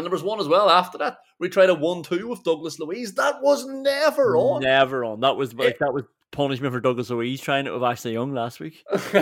[0.00, 1.18] And there was one as well after that.
[1.38, 3.16] We tried a one-two with Douglas Luiz.
[3.16, 4.62] That was never on.
[4.62, 5.20] Never on.
[5.20, 8.60] That was like that was punishment for Douglas Luiz trying it with Ashley Young last
[8.60, 8.82] week.
[8.90, 9.12] it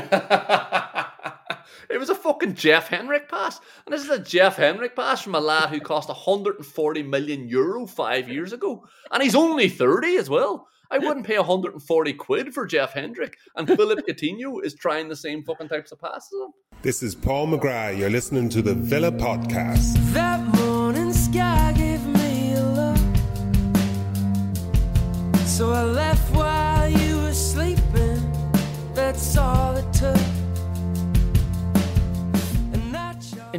[1.98, 3.58] was a fucking Jeff Hendrick pass.
[3.86, 7.88] And this is a Jeff Hendrick pass from a lad who cost 140 million euro
[7.88, 8.86] five years ago.
[9.10, 10.68] And he's only 30 as well.
[10.90, 13.36] I wouldn't pay 140 quid for Jeff Hendrick.
[13.56, 16.32] And Philip Coutinho is trying the same fucking types of passes.
[16.80, 17.98] This is Paul McGrath.
[17.98, 19.96] You're listening to the Villa Podcast.
[20.14, 22.96] That morning sky gave me a look.
[25.44, 28.32] So I left while you were sleeping.
[28.94, 30.27] That's all it took.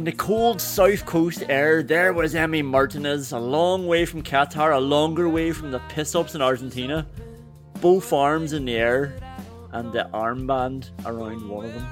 [0.00, 4.74] In the cold south coast air, there was Emi Martinez, a long way from Qatar,
[4.74, 7.06] a longer way from the piss ups in Argentina.
[7.82, 9.12] Both arms in the air,
[9.72, 11.86] and the armband around one of them.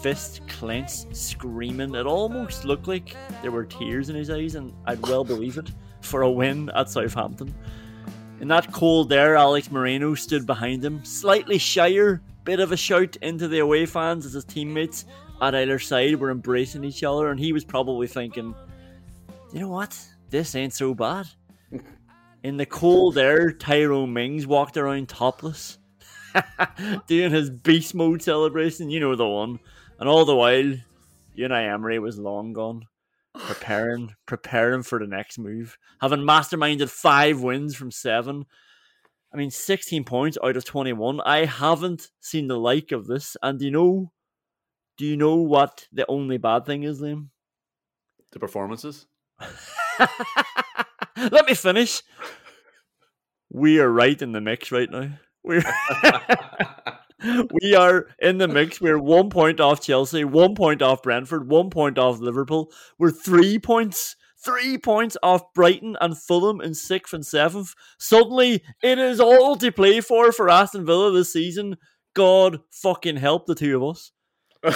[0.00, 1.94] Fist clenched, screaming.
[1.94, 5.72] It almost looked like there were tears in his eyes, and I'd well believe it,
[6.00, 7.54] for a win at Southampton.
[8.40, 13.16] In that cold air, Alex Moreno stood behind him, slightly shyer, bit of a shout
[13.16, 15.04] into the away fans as his teammates
[15.42, 18.54] at either side were embracing each other, and he was probably thinking,
[19.52, 19.98] you know what?
[20.30, 21.26] This ain't so bad.
[22.44, 25.78] In the cold air, Tyrone Mings walked around topless,
[27.06, 28.90] doing his beast mode celebration.
[28.90, 29.58] You know the one.
[29.98, 30.74] And all the while,
[31.36, 32.86] Unai Emery was long gone,
[33.34, 38.46] preparing, preparing for the next move, having masterminded five wins from seven.
[39.32, 41.20] I mean, 16 points out of 21.
[41.22, 43.36] I haven't seen the like of this.
[43.42, 44.12] And you know
[44.96, 47.28] do you know what the only bad thing is, Liam?
[48.32, 49.06] The performances.
[51.16, 52.02] Let me finish.
[53.50, 55.10] We are right in the mix right now.
[55.44, 55.62] We're
[57.62, 58.80] we are in the mix.
[58.80, 62.72] We're one point off Chelsea, one point off Brentford, one point off Liverpool.
[62.98, 67.74] We're three points, three points off Brighton and Fulham in sixth and seventh.
[67.98, 71.76] Suddenly, it is all to play for for Aston Villa this season.
[72.14, 74.12] God fucking help the two of us.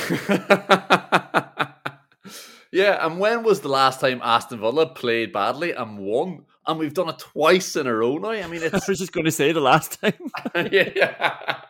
[2.73, 6.45] yeah, and when was the last time Aston Villa played badly and won?
[6.67, 8.31] And we've done it twice in a row now.
[8.31, 8.75] I mean, it's...
[8.75, 10.15] I was just going to say the last time.
[10.73, 11.61] yeah,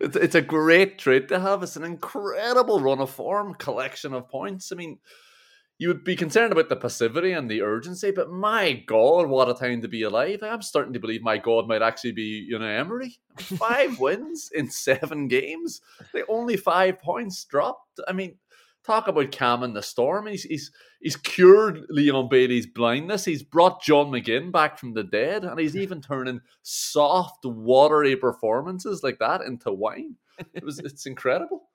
[0.00, 1.62] it's, it's a great trait to have.
[1.62, 4.72] It's an incredible run of form, collection of points.
[4.72, 4.98] I mean,
[5.78, 9.54] you would be concerned about the passivity and the urgency, but my God, what a
[9.54, 10.42] time to be alive!
[10.42, 13.18] I'm starting to believe my God might actually be you know Emery.
[13.38, 15.80] Five wins in seven games,
[16.14, 18.00] like only five points dropped.
[18.08, 18.36] I mean,
[18.86, 20.26] talk about calming the storm.
[20.26, 20.70] He's he's
[21.00, 23.24] he's cured Leon Bailey's blindness.
[23.24, 29.02] He's brought John McGinn back from the dead, and he's even turning soft, watery performances
[29.02, 30.16] like that into wine.
[30.54, 31.68] It was it's incredible.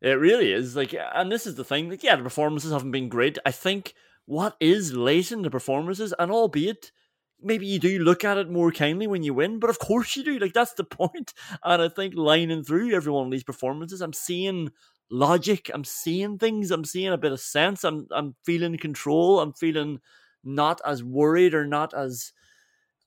[0.00, 0.76] It really is.
[0.76, 1.90] Like, and this is the thing.
[1.90, 3.38] Like, yeah, the performances haven't been great.
[3.44, 3.94] I think
[4.26, 6.92] what is late in the performances, and albeit
[7.40, 10.24] maybe you do look at it more kindly when you win, but of course you
[10.24, 10.38] do.
[10.38, 11.34] Like, that's the point.
[11.64, 14.70] And I think lining through every one of these performances, I'm seeing
[15.10, 15.70] logic.
[15.72, 16.70] I'm seeing things.
[16.70, 17.84] I'm seeing a bit of sense.
[17.84, 19.40] I'm I'm feeling control.
[19.40, 20.00] I'm feeling
[20.44, 22.32] not as worried or not as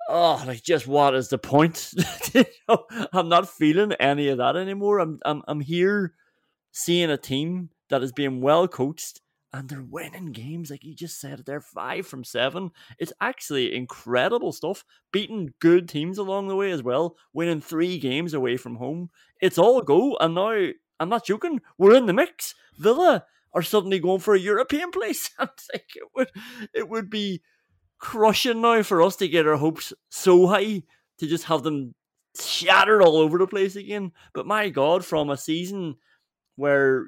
[0.09, 1.94] oh like just what is the point?
[2.34, 5.00] you know, I'm not feeling any of that anymore.
[5.00, 6.13] I'm I'm I'm here
[6.72, 9.22] seeing a team that is being well coached
[9.54, 10.72] and they're winning games.
[10.72, 12.72] Like you just said, they're five from seven.
[12.98, 14.86] It's actually incredible stuff.
[15.12, 19.09] Beating good teams along the way as well, winning three games away from home.
[19.42, 20.16] It's all go.
[20.20, 22.56] And now, I'm not joking, we're in the mix.
[22.78, 25.30] Villa are suddenly going for a European place.
[25.40, 26.30] I'm like, it would,
[26.74, 27.42] it would be
[28.00, 30.84] crushing now for us to get our hopes so high
[31.20, 31.94] to just have them
[32.40, 34.14] shattered all over the place again.
[34.34, 35.96] But my God, from a season
[36.62, 37.08] where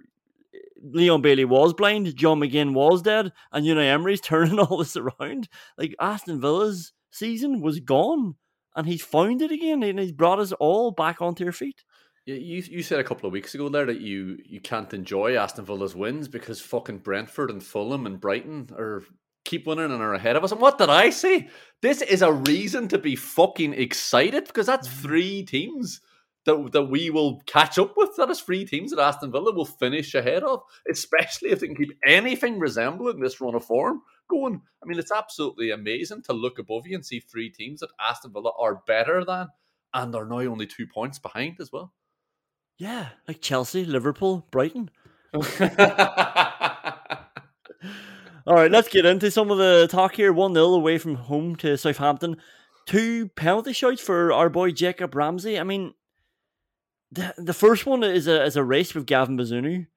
[0.82, 5.48] Leon Bailey was blind, John McGinn was dead, and Unai Emery's turning all this around.
[5.78, 8.36] Like Aston Villa's season was gone,
[8.76, 11.84] and he's found it again, and he's brought us all back onto our feet.
[12.26, 15.36] Yeah, you you said a couple of weeks ago there that you you can't enjoy
[15.36, 19.04] Aston Villa's wins because fucking Brentford and Fulham and Brighton are
[19.44, 20.54] keep winning and are ahead of us.
[20.54, 21.50] And what did I say?
[21.82, 25.02] This is a reason to be fucking excited because that's mm.
[25.02, 26.00] three teams
[26.46, 28.16] that, that we will catch up with.
[28.18, 30.62] That is three teams that Aston Villa will finish ahead of,
[30.92, 34.62] especially if they can keep anything resembling this run of form going.
[34.82, 38.34] I mean, it's absolutely amazing to look above you and see three teams that Aston
[38.34, 39.48] Villa are better than,
[39.94, 41.94] and are now only two points behind as well.
[42.78, 44.90] Yeah, like Chelsea, Liverpool, Brighton.
[48.46, 50.34] All right, let's get into some of the talk here.
[50.34, 52.38] 1 0 away from home to Southampton.
[52.86, 55.58] Two penalty shots for our boy Jacob Ramsey.
[55.58, 55.94] I mean,
[57.14, 59.88] the, the first one is a is a race with Gavin Bazunu,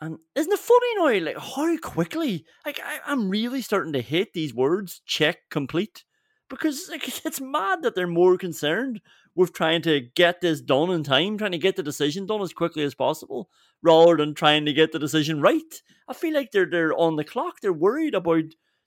[0.00, 1.26] And isn't it funny now?
[1.26, 2.44] Like how quickly?
[2.66, 5.00] Like I, I'm really starting to hate these words.
[5.06, 6.04] Check complete
[6.48, 9.00] because like it's mad that they're more concerned
[9.34, 12.52] with trying to get this done in time, trying to get the decision done as
[12.52, 13.48] quickly as possible,
[13.82, 15.82] rather than trying to get the decision right.
[16.08, 17.60] I feel like they're they're on the clock.
[17.60, 18.44] They're worried about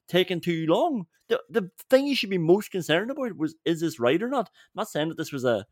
[0.09, 1.05] taking too long.
[1.29, 4.49] The the thing you should be most concerned about was is this right or not?
[4.49, 5.65] I'm not saying that this was a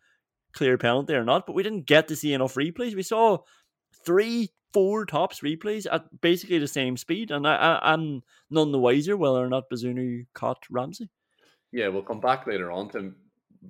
[0.54, 2.96] clear penalty or not, but we didn't get to see enough replays.
[2.96, 3.40] We saw
[4.06, 9.18] three, four tops replays at basically the same speed, and I, I'm none the wiser
[9.18, 11.10] whether or not Bazunu caught Ramsey.
[11.72, 13.13] Yeah, we'll come back later on to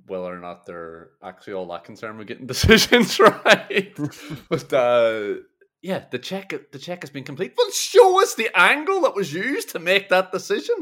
[0.06, 3.96] whether or not they're actually all that concerned with getting decisions right.
[4.48, 5.34] but uh,
[5.82, 7.54] yeah, the check the check has been complete.
[7.56, 10.74] Well, show us the angle that was used to make that decision.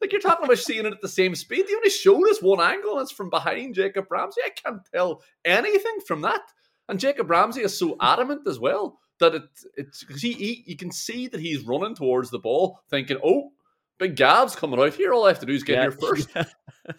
[0.00, 1.66] Like you're talking about seeing it at the same speed.
[1.68, 4.40] They only showed us one angle, and it's from behind Jacob Ramsey.
[4.44, 6.40] I can't tell anything from that.
[6.88, 9.42] And Jacob Ramsey is so adamant as well that it
[9.76, 13.50] it's because he, he you can see that he's running towards the ball, thinking, "Oh,
[13.98, 15.12] big Gav's coming out here.
[15.12, 15.82] All I have to do is get Yeah.
[15.82, 16.28] here first.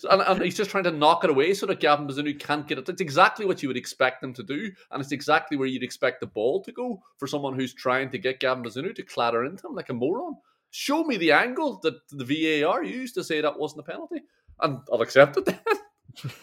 [0.09, 2.77] And, and he's just trying to knock it away so that Gavin Bazunu can't get
[2.77, 2.89] it.
[2.89, 6.19] It's exactly what you would expect him to do, and it's exactly where you'd expect
[6.19, 9.65] the ball to go for someone who's trying to get Gavin Bazunu to clatter into
[9.65, 10.35] him like a moron.
[10.71, 14.23] Show me the angle that the VAR used to say that wasn't a penalty,
[14.59, 15.59] and I'll accept it then.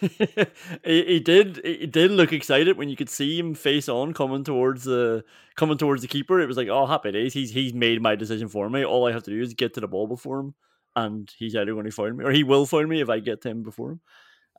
[0.83, 4.43] he, he did he did look excited when you could see him face on coming
[4.43, 5.23] towards the
[5.55, 6.39] coming towards the keeper.
[6.39, 7.33] It was like, oh happy days.
[7.33, 8.85] He's he's made my decision for me.
[8.85, 10.55] All I have to do is get to the ball before him,
[10.95, 13.41] and he's either going to find me or he will find me if I get
[13.41, 14.01] to him before him.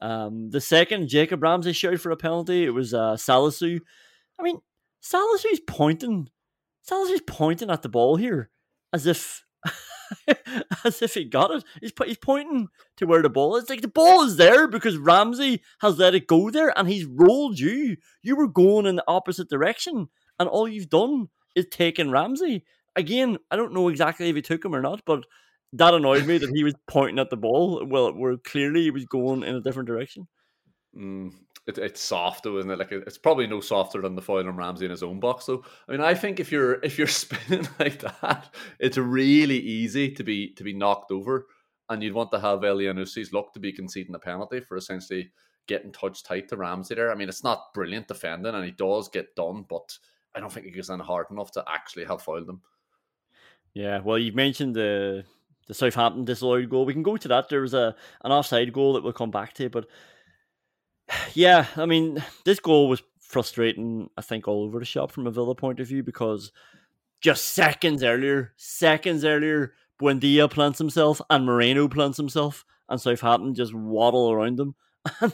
[0.03, 2.65] Um, the second Jacob Ramsey showed for a penalty.
[2.65, 3.81] It was uh, Salisu.
[4.39, 4.61] I mean,
[5.03, 6.29] Salisu's pointing.
[6.89, 8.51] Salisu's pointing at the ball here
[8.93, 9.45] as if.
[10.85, 11.65] as if he got it.
[11.81, 13.69] He's, he's pointing to where the ball is.
[13.69, 17.59] Like the ball is there because Ramsey has let it go there and he's rolled
[17.59, 17.97] you.
[18.23, 20.09] You were going in the opposite direction
[20.39, 22.65] and all you've done is taken Ramsey.
[22.95, 25.25] Again, I don't know exactly if he took him or not, but
[25.73, 27.85] that annoyed me that he was pointing at the ball.
[27.85, 30.29] Well, where clearly he was going in a different direction.
[30.97, 31.33] Mm,
[31.67, 32.79] it, it's soft though, isn't it?
[32.79, 35.65] Like it's probably no softer than the foil on Ramsey in his own box though.
[35.89, 40.23] I mean, I think if you're if you're spinning like that, it's really easy to
[40.23, 41.47] be to be knocked over,
[41.89, 45.33] and you'd want to have Elyounoussi's luck to be conceding a penalty for essentially
[45.67, 47.11] getting touch tight to Ramsey there.
[47.11, 49.99] I mean, it's not brilliant defending, and he does get done, but
[50.35, 52.61] I don't think he gets in hard enough to actually have foiled him.
[53.75, 55.25] Yeah, well, you've mentioned the
[55.67, 56.87] the Southampton disallowed goal.
[56.87, 57.49] We can go to that.
[57.49, 59.87] There was a an offside goal that we'll come back to, but
[61.35, 64.11] yeah, I mean, this goal was frustrating.
[64.17, 66.53] I think all over the shop from a Villa point of view because
[67.21, 73.75] just seconds earlier, seconds earlier, Buendia plants himself and Moreno plants himself, and Southampton just
[73.75, 74.75] waddle around them,
[75.21, 75.33] and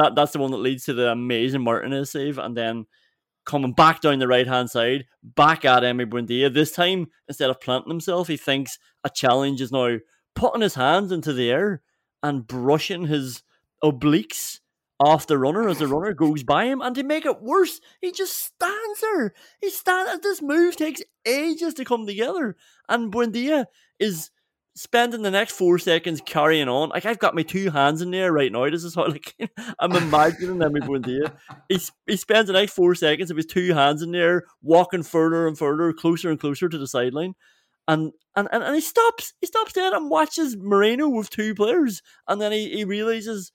[0.00, 2.86] that that's the one that leads to the amazing Martinez save, and then
[3.44, 6.52] coming back down the right hand side, back at Emi Buendia.
[6.52, 9.96] This time, instead of planting himself, he thinks a challenge is now
[10.34, 11.82] putting his hands into the air
[12.22, 13.42] and brushing his
[13.82, 14.60] obliques
[15.00, 16.80] off the runner as the runner goes by him.
[16.80, 19.34] And to make it worse, he just stands there.
[19.60, 20.22] He stands.
[20.22, 22.56] This move takes ages to come together,
[22.88, 23.66] and Buendia
[23.98, 24.30] is
[24.74, 26.90] spending the next four seconds carrying on.
[26.90, 28.70] Like I've got my two hands in there right now.
[28.70, 29.34] This is how like
[29.78, 31.32] I'm imagining Emi Buendia.
[31.68, 35.46] He he spends the next four seconds of his two hands in there, walking further
[35.48, 37.34] and further, closer and closer to the sideline.
[37.88, 39.32] And, and, and, and he stops.
[39.40, 42.02] He stops dead and watches Moreno with two players.
[42.28, 43.50] And then he, he realizes,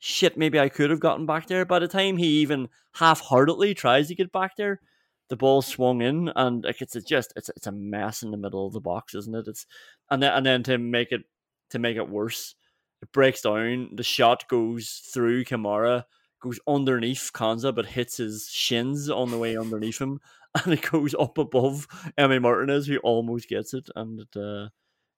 [0.00, 1.64] shit, maybe I could have gotten back there.
[1.64, 4.80] By the time he even half heartedly tries to get back there,
[5.28, 8.66] the ball swung in and like it's just it's it's a mess in the middle
[8.66, 9.46] of the box, isn't it?
[9.46, 9.64] It's
[10.10, 11.22] and then and then to make it
[11.70, 12.56] to make it worse,
[13.00, 13.90] it breaks down.
[13.94, 16.04] The shot goes through Kamara,
[16.42, 20.20] goes underneath Konsa, but hits his shins on the way underneath him,
[20.64, 21.86] and it goes up above
[22.18, 24.68] Emi Martinez, who almost gets it, and it uh,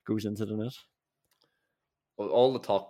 [0.06, 0.74] goes into the net.
[2.18, 2.88] All the talk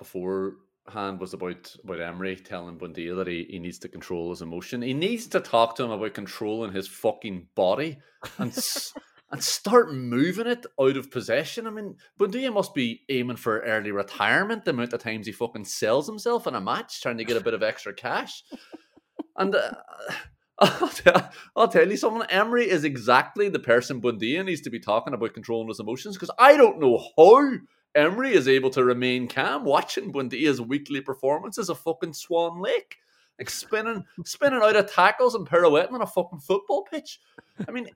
[0.85, 4.83] beforehand was about about Emery telling Buendia that he, he needs to control his emotion.
[4.83, 7.99] He needs to talk to him about controlling his fucking body
[8.39, 8.93] and s-
[9.31, 11.67] and start moving it out of possession.
[11.67, 14.65] I mean, Buendia must be aiming for early retirement.
[14.65, 17.45] The amount of times he fucking sells himself in a match, trying to get a
[17.45, 18.43] bit of extra cash.
[19.37, 19.73] And uh,
[20.59, 22.29] I'll, tell, I'll tell you something.
[22.29, 26.31] Emery is exactly the person Buendia needs to be talking about controlling his emotions because
[26.39, 27.53] I don't know how
[27.95, 32.97] Emery is able to remain calm watching Buendia's weekly performances of fucking Swan Lake.
[33.39, 37.19] Like spinning, spinning out of tackles and pirouetting on a fucking football pitch.
[37.67, 37.89] I mean,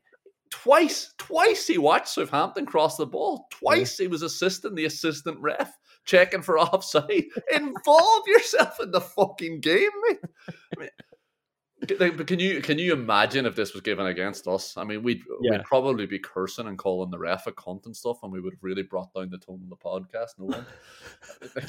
[0.51, 3.47] twice, twice he watched Southampton cross the ball.
[3.51, 7.25] Twice he was assisting the assistant ref, checking for offside.
[7.55, 10.21] Involve yourself in the fucking game, mate.
[10.49, 10.89] I mean,
[11.81, 14.77] But can you can you imagine if this was given against us?
[14.79, 15.53] I mean, we'd Yeah.
[15.53, 18.55] we'd probably be cursing and calling the ref a cunt and stuff, and we would
[18.55, 20.39] have really brought down the tone of the podcast.
[20.39, 20.67] No one,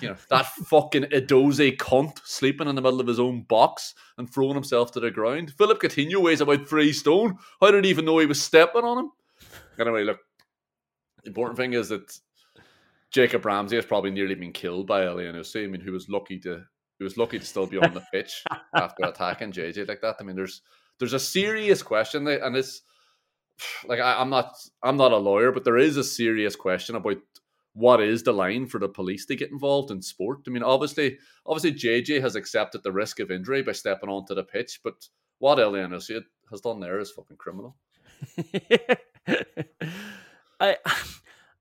[0.01, 4.31] you know, that fucking Edozie cunt sleeping in the middle of his own box and
[4.33, 5.51] throwing himself to the ground.
[5.57, 7.37] Philip Coutinho weighs about three stone.
[7.61, 9.11] I didn't even know he was stepping on him.
[9.77, 10.19] Anyway, look,
[11.23, 12.17] the important thing is that
[13.11, 15.65] Jacob Ramsey has probably nearly been killed by Elyounoussi.
[15.65, 16.63] I mean, who was lucky to
[16.97, 18.43] who was lucky to still be on the pitch
[18.75, 20.17] after attacking JJ like that.
[20.19, 20.61] I mean, there's
[20.99, 22.81] there's a serious question there, and it's
[23.87, 27.17] like I, I'm not I'm not a lawyer, but there is a serious question about
[27.73, 30.39] what is the line for the police to get involved in sport.
[30.47, 34.43] I mean, obviously, obviously JJ has accepted the risk of injury by stepping onto the
[34.43, 37.75] pitch, but what Elyounoussi has done there is fucking criminal.
[40.59, 40.77] I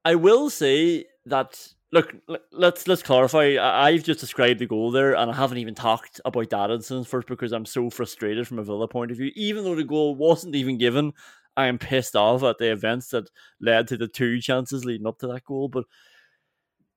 [0.05, 2.15] I will say that look
[2.53, 3.57] let's let's clarify.
[3.61, 7.29] I've just described the goal there and I haven't even talked about that incident first
[7.29, 9.31] because I'm so frustrated from a Villa point of view.
[9.37, 11.13] Even though the goal wasn't even given
[11.57, 15.19] I am pissed off at the events that led to the two chances leading up
[15.21, 15.85] to that goal but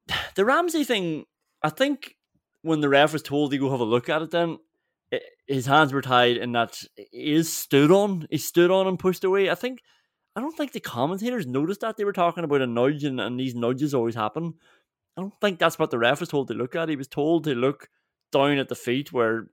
[0.36, 1.25] the Ramsey thing
[1.63, 2.15] I think
[2.62, 4.58] when the ref was told to go have a look at it then
[5.13, 9.00] i- his hands were tied and that he is stood on he stood on and
[9.00, 9.50] pushed away.
[9.50, 9.81] I think
[10.36, 11.98] I don't think the commentators noticed that.
[11.98, 14.53] They were talking about a nudge, and, and these nudges always happen.
[15.19, 16.88] I don't think that's what the ref was told to look at.
[16.88, 17.89] He was told to look
[18.31, 19.49] down at the feet where,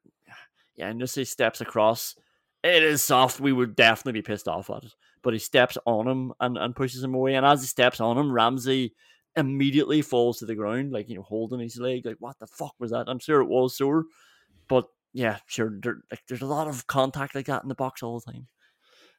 [0.76, 2.14] yeah, and just say steps across.
[2.62, 3.40] It is soft.
[3.40, 4.94] We would definitely be pissed off at it.
[5.22, 7.34] But he steps on him and, and pushes him away.
[7.34, 8.94] And as he steps on him, Ramsey
[9.34, 12.06] immediately falls to the ground, like, you know, holding his leg.
[12.06, 13.08] Like, what the fuck was that?
[13.08, 14.04] I'm sure it was sore.
[14.68, 18.02] But yeah, sure, there, like, there's a lot of contact like that in the box
[18.02, 18.46] all the time.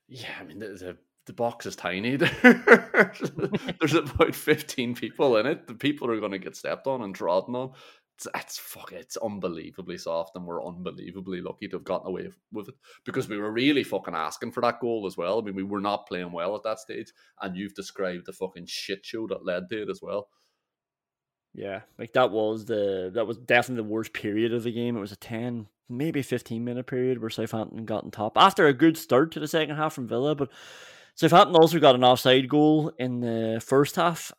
[0.08, 2.15] Yeah, I mean the the, the box is tiny.
[3.79, 5.67] There's about fifteen people in it.
[5.67, 7.74] The people are going to get stepped on and trodden on.
[8.15, 8.91] It's, it's fuck.
[8.93, 13.38] It's unbelievably soft, and we're unbelievably lucky to have gotten away with it because we
[13.38, 15.38] were really fucking asking for that goal as well.
[15.38, 18.65] I mean, we were not playing well at that stage, and you've described the fucking
[18.65, 20.29] shit show that led to it as well.
[21.53, 24.98] Yeah, like that was the that was definitely the worst period of the game.
[24.98, 28.74] It was a ten, maybe fifteen minute period where Southampton got on top after a
[28.74, 30.50] good start to the second half from Villa, but
[31.18, 34.32] Southampton also got an offside goal in the first half.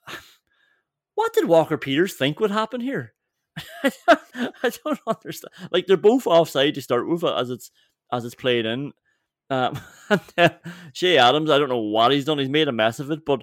[1.16, 3.14] What did Walker Peters think would happen here?
[3.82, 5.52] I don't understand.
[5.72, 7.72] Like they're both offside to start with as it's
[8.12, 8.92] as it's played in.
[9.50, 9.80] Um,
[10.10, 10.54] and then
[10.92, 12.38] Che Adams, I don't know what he's done.
[12.38, 13.42] He's made a mess of it, but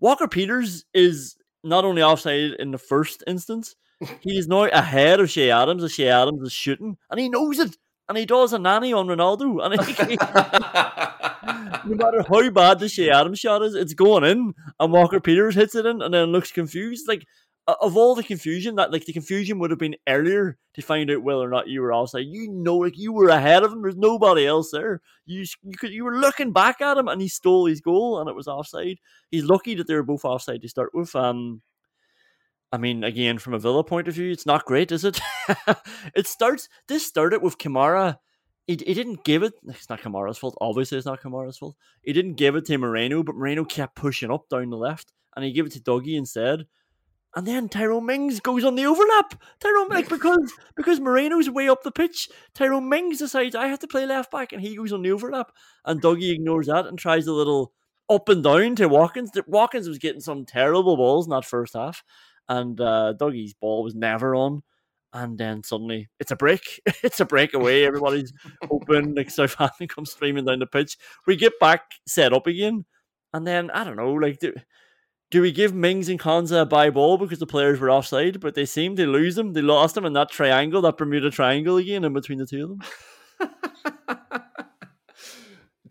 [0.00, 3.74] Walker Peters is not only offside in the first instance,
[4.20, 7.58] he is now ahead of Che Adams as Che Adams is shooting, and he knows
[7.58, 7.78] it.
[8.08, 9.64] And he does a Nani on Ronaldo.
[9.64, 10.16] And he,
[11.88, 14.54] no matter how bad the Che Adams shot is, it's going in.
[14.78, 17.08] And Walker Peters hits it in and then looks confused.
[17.08, 17.26] Like,
[17.66, 21.22] of all the confusion, that like the confusion would have been earlier to find out
[21.22, 22.26] whether or not you were offside.
[22.26, 23.82] You know, like you were ahead of him.
[23.82, 25.00] There's nobody else there.
[25.24, 28.28] You you could you were looking back at him and he stole his goal and
[28.28, 28.98] it was offside.
[29.30, 31.14] He's lucky that they were both offside to start with.
[31.16, 31.62] Um,
[32.74, 35.20] I mean, again, from a Villa point of view, it's not great, is it?
[36.16, 36.68] it starts.
[36.88, 38.16] This started with Kamara.
[38.66, 39.52] He, he didn't give it.
[39.68, 40.58] It's not Kamara's fault.
[40.60, 41.76] Obviously, it's not Kamara's fault.
[42.02, 45.44] He didn't give it to Moreno, but Moreno kept pushing up down the left, and
[45.44, 46.66] he gave it to Dougie instead.
[47.36, 49.40] And then Tyrone Mings goes on the overlap.
[49.60, 52.28] Tyrone like because because Moreno's way up the pitch.
[52.54, 55.52] Tyrone Mings decides I have to play left back, and he goes on the overlap.
[55.84, 57.72] And Dougie ignores that and tries a little
[58.08, 59.30] up and down to Watkins.
[59.46, 62.02] Watkins was getting some terrible balls in that first half,
[62.48, 64.62] and uh, Dougie's ball was never on.
[65.12, 66.80] And then suddenly it's a break.
[67.02, 67.84] it's a breakaway.
[67.84, 68.32] Everybody's
[68.70, 69.14] open.
[69.14, 70.96] Like Southampton comes streaming down the pitch.
[71.26, 72.84] We get back set up again,
[73.32, 74.12] and then I don't know.
[74.12, 74.52] Like, do,
[75.30, 78.40] do we give Mings and Konsa a bye ball because the players were offside?
[78.40, 79.52] But they seem to lose them.
[79.52, 82.68] They lost them in that triangle, that Bermuda Triangle again, in between the two of
[82.70, 82.80] them.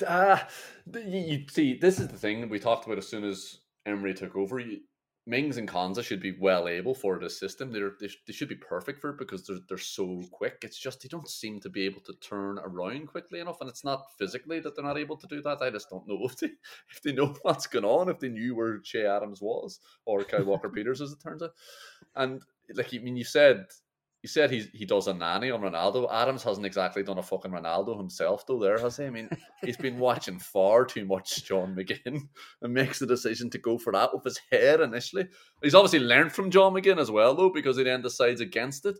[0.07, 0.47] Ah,
[0.93, 4.35] you, you see, this is the thing we talked about as soon as Emery took
[4.35, 4.59] over.
[4.59, 4.79] You,
[5.25, 7.71] Mings and Konsa should be well able for this system.
[7.71, 10.57] They're, they, they should be perfect for it because they're, they're so quick.
[10.63, 13.85] It's just they don't seem to be able to turn around quickly enough, and it's
[13.85, 15.61] not physically that they're not able to do that.
[15.61, 16.51] I just don't know if they
[16.89, 20.43] if they know what's going on, if they knew where Che Adams was or Kyle
[20.43, 21.51] Walker Peters, as it turns out.
[22.15, 22.41] And
[22.75, 23.67] like I mean, you said
[24.23, 26.09] you said he he does a Nani on Ronaldo.
[26.09, 28.57] Adams hasn't exactly done a fucking Ronaldo himself, though.
[28.57, 29.03] There has he?
[29.03, 29.29] I mean,
[29.63, 32.21] he's been watching far too much John McGinn
[32.61, 35.27] and makes the decision to go for that with his head initially.
[35.61, 38.97] He's obviously learned from John McGinn as well, though, because he then decides against it.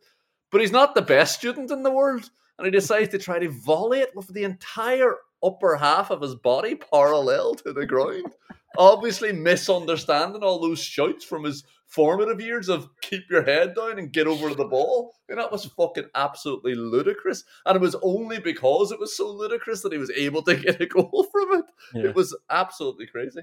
[0.52, 3.50] But he's not the best student in the world, and he decides to try to
[3.50, 8.34] volley it with the entire upper half of his body parallel to the ground.
[8.78, 11.64] Obviously, misunderstanding all those shouts from his
[11.94, 15.14] formative years of keep your head down and get over the ball.
[15.30, 17.44] And that was fucking absolutely ludicrous.
[17.66, 20.82] And it was only because it was so ludicrous that he was able to get
[20.82, 21.66] a goal from it.
[21.94, 22.10] Yeah.
[22.10, 23.42] It was absolutely crazy.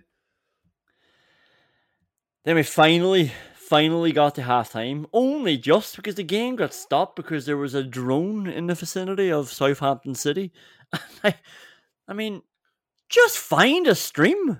[2.44, 7.46] Then we finally, finally got to halftime, only just because the game got stopped because
[7.46, 10.52] there was a drone in the vicinity of Southampton City.
[11.22, 11.34] I,
[12.08, 12.42] I mean,
[13.08, 14.58] just find a stream.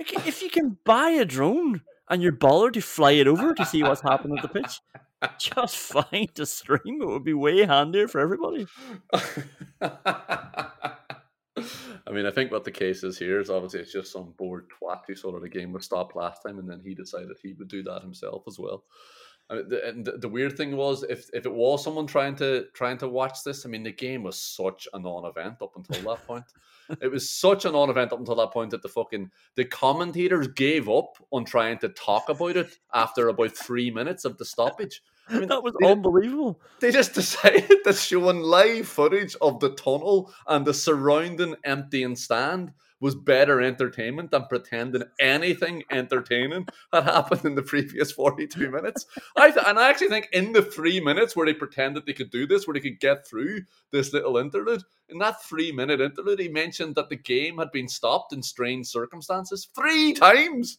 [0.00, 3.64] Like, if you can buy a drone and your baller to fly it over to
[3.64, 4.80] see what's happening at the pitch,
[5.38, 7.00] just find a stream.
[7.00, 8.66] It would be way handier for everybody.
[12.04, 14.66] I mean, I think what the case is here is obviously it's just some bored
[14.68, 17.68] twat who saw the game would stop last time, and then he decided he would
[17.68, 18.84] do that himself as well.
[19.54, 22.98] The, and the, the weird thing was, if if it was someone trying to trying
[22.98, 26.44] to watch this, I mean, the game was such a non-event up until that point.
[27.00, 30.88] it was such a non-event up until that point that the fucking the commentators gave
[30.88, 35.02] up on trying to talk about it after about three minutes of the stoppage.
[35.28, 36.60] I mean, That was they- unbelievable.
[36.80, 42.72] they just decided that showing live footage of the tunnel and the surrounding emptying stand
[43.02, 49.04] was better entertainment than pretending anything entertaining had happened in the previous 42 minutes.
[49.36, 52.30] I th- and I actually think in the three minutes where they pretended they could
[52.30, 56.38] do this, where they could get through this little interlude, in that three minute interlude,
[56.38, 60.78] he mentioned that the game had been stopped in strange circumstances three times.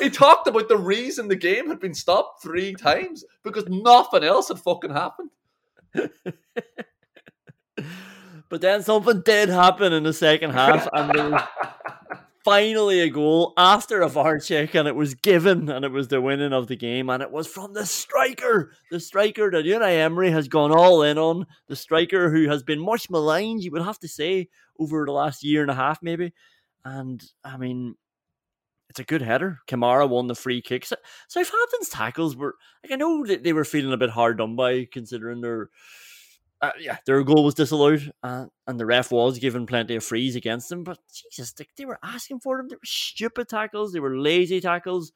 [0.00, 4.48] he talked about the reason the game had been stopped three times because nothing else
[4.48, 5.30] had fucking happened.
[8.48, 11.42] But then something did happen in the second half, and there was
[12.44, 16.20] finally a goal after a VAR check, and it was given, and it was the
[16.20, 20.30] winning of the game, and it was from the striker, the striker that Unai Emery
[20.30, 23.98] has gone all in on, the striker who has been much maligned, you would have
[23.98, 26.32] to say, over the last year and a half, maybe.
[26.84, 27.96] And I mean,
[28.88, 29.58] it's a good header.
[29.66, 30.86] Kamara won the free kick.
[30.86, 30.96] So
[31.28, 34.86] Southampton's tackles were like I know that they were feeling a bit hard done by
[34.90, 35.68] considering their
[36.60, 40.36] uh, yeah their goal was disallowed uh, and the ref was given plenty of frees
[40.36, 40.84] against them.
[40.84, 40.98] But
[41.30, 42.68] Jesus, they, they were asking for them.
[42.68, 43.92] They were stupid tackles.
[43.92, 45.12] They were lazy tackles.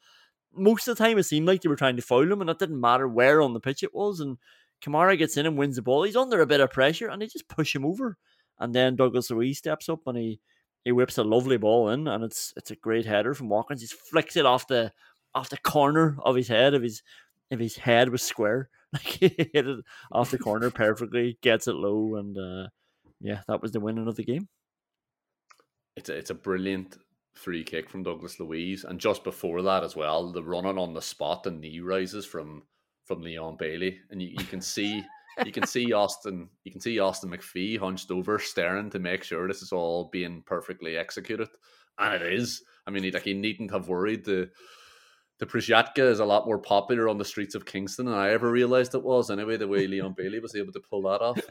[0.55, 2.59] Most of the time, it seemed like they were trying to foul him, and it
[2.59, 4.21] didn't matter where on the pitch it was.
[4.21, 4.37] And
[4.85, 6.03] Kamara gets in and wins the ball.
[6.03, 8.19] He's under a bit of pressure, and they just push him over.
[8.59, 10.41] And then Douglas Luiz steps up and he
[10.85, 13.81] he whips a lovely ball in, and it's it's a great header from Watkins.
[13.81, 14.93] He flicks it off the
[15.35, 16.75] off the corner of his head.
[16.75, 17.03] If his
[17.51, 21.75] if his head was square, like he hit it off the corner perfectly, gets it
[21.75, 22.69] low, and uh,
[23.21, 24.49] yeah, that was the winning of the game.
[25.97, 26.99] It's a, it's a brilliant
[27.35, 31.03] free kick from Douglas Luiz, and just before that as well, the running on the
[31.03, 32.63] spot the knee rises from
[33.05, 35.03] from Leon Bailey, and you, you can see
[35.45, 39.49] you can see Austin you can see Austin McPhee hunched over, staring to make sure
[39.49, 41.49] this is all being perfectly executed,
[41.99, 42.63] and it is.
[42.87, 44.25] I mean, he, like he needn't have worried.
[44.25, 44.51] The
[45.39, 48.51] the Prushatka is a lot more popular on the streets of Kingston than I ever
[48.51, 49.31] realized it was.
[49.31, 51.41] Anyway, the way Leon Bailey was able to pull that off.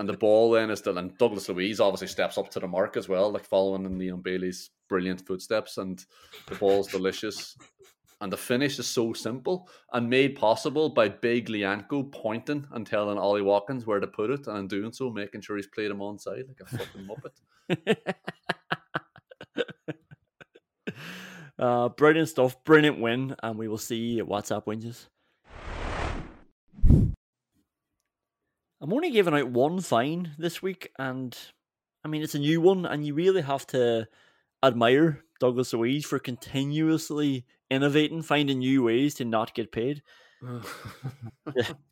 [0.00, 2.96] And the ball then is still, and Douglas Luiz obviously steps up to the mark
[2.96, 5.76] as well, like following in Leon Bailey's brilliant footsteps.
[5.76, 6.02] And
[6.46, 7.54] the ball's delicious.
[8.22, 13.18] And the finish is so simple and made possible by Big Lyanco pointing and telling
[13.18, 15.98] Ollie Watkins where to put it, and in doing so, making sure he's played him
[15.98, 18.14] onside like a fucking muppet.
[21.60, 25.08] uh, brilliant stuff, brilliant win, and we will see you at WhatsApp wins.
[28.82, 31.36] I'm only giving out one fine this week, and
[32.04, 34.08] I mean it's a new one, and you really have to
[34.62, 40.02] admire Douglas Luiz for continuously innovating, finding new ways to not get paid.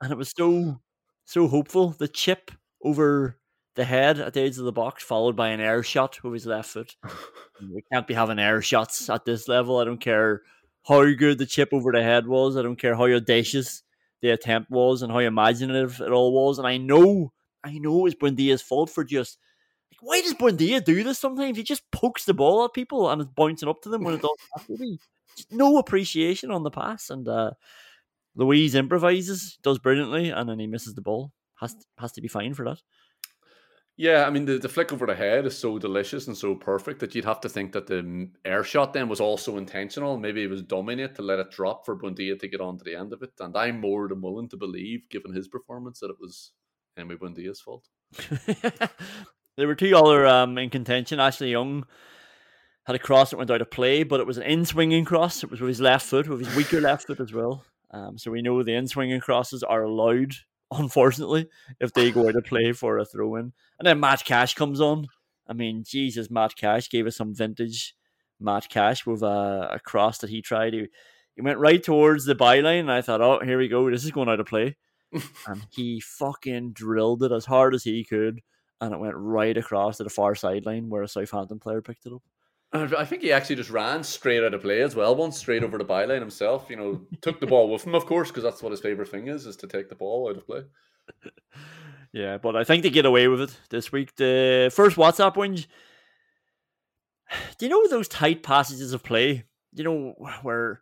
[0.00, 0.80] And it was so
[1.24, 1.90] so hopeful.
[1.90, 2.50] The chip
[2.82, 3.38] over
[3.74, 6.46] the head at the edge of the box, followed by an air shot with his
[6.46, 6.96] left foot.
[7.60, 9.78] we can't be having air shots at this level.
[9.78, 10.42] I don't care
[10.86, 12.56] how good the chip over the head was.
[12.56, 13.82] I don't care how audacious
[14.20, 16.58] the attempt was and how imaginative it all was.
[16.58, 17.32] And I know,
[17.62, 19.38] I know it's Buendia's fault for just
[19.90, 21.56] like why does Buendia do this sometimes?
[21.56, 24.22] He just pokes the ball at people and is bouncing up to them when it
[24.22, 24.98] doesn't have to be.
[25.36, 27.10] Just no appreciation on the pass.
[27.10, 27.52] And uh
[28.36, 31.32] Luiz improvises, does brilliantly, and then he misses the ball.
[31.60, 32.80] Has has to be fine for that.
[33.96, 36.98] Yeah, I mean the, the flick over the head is so delicious and so perfect
[37.00, 40.18] that you'd have to think that the air shot then was also intentional.
[40.18, 42.96] Maybe it was it to let it drop for Buendia to get on to the
[42.96, 43.30] end of it.
[43.38, 46.50] And I'm more than willing to believe, given his performance, that it was
[46.98, 47.88] Emi Buendia's fault.
[49.56, 51.20] there were two other um, in contention.
[51.20, 51.84] Ashley Young
[52.86, 55.42] had a cross that went out of play, but it was an in swinging cross.
[55.42, 57.64] It was with his left foot, with his weaker left foot as well.
[57.90, 60.34] Um, so we know the in swinging crosses are allowed,
[60.78, 61.48] unfortunately,
[61.80, 63.52] if they go out of play for a throw in.
[63.78, 65.08] And then Matt Cash comes on.
[65.46, 67.94] I mean, Jesus, Matt Cash gave us some vintage
[68.40, 70.74] Matt Cash with a, a cross that he tried.
[70.74, 70.86] He,
[71.36, 73.90] he went right towards the byline, and I thought, oh, here we go.
[73.90, 74.76] This is going out of play.
[75.46, 78.40] and he fucking drilled it as hard as he could,
[78.80, 82.12] and it went right across to the far sideline where a Southampton player picked it
[82.12, 82.22] up.
[82.74, 85.78] I think he actually just ran straight out of play as well, once straight over
[85.78, 86.66] the byline himself.
[86.68, 89.28] You know, took the ball with him, of course, because that's what his favorite thing
[89.28, 90.62] is: is to take the ball out of play.
[92.12, 94.14] Yeah, but I think they get away with it this week.
[94.14, 95.56] The first WhatsApp win.
[97.58, 99.46] Do you know those tight passages of play?
[99.72, 100.80] You know where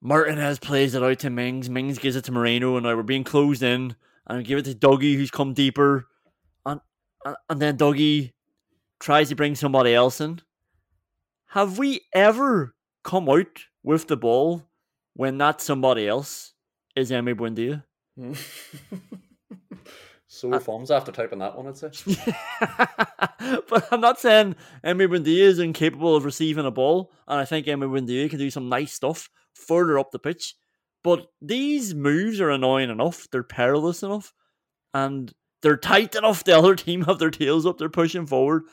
[0.00, 3.24] Martinez plays it out to Mings, Mings gives it to Moreno, and now we're being
[3.24, 3.96] closed in,
[4.28, 6.06] and I give it to Dougie, who's come deeper,
[6.64, 6.80] and
[7.48, 8.30] and then Dougie
[9.00, 10.40] tries to bring somebody else in
[11.48, 14.64] have we ever come out with the ball
[15.14, 16.54] when that somebody else
[16.94, 17.84] is Emi Buendia?
[20.26, 21.90] so uh, thumbs after typing that one, I'd say.
[23.68, 27.66] but I'm not saying Emi Buendia is incapable of receiving a ball, and I think
[27.66, 30.54] Emi Buendia can do some nice stuff further up the pitch.
[31.02, 34.32] But these moves are annoying enough, they're perilous enough,
[34.92, 35.32] and
[35.62, 36.42] they're tight enough.
[36.44, 38.64] The other team have their tails up, they're pushing forward.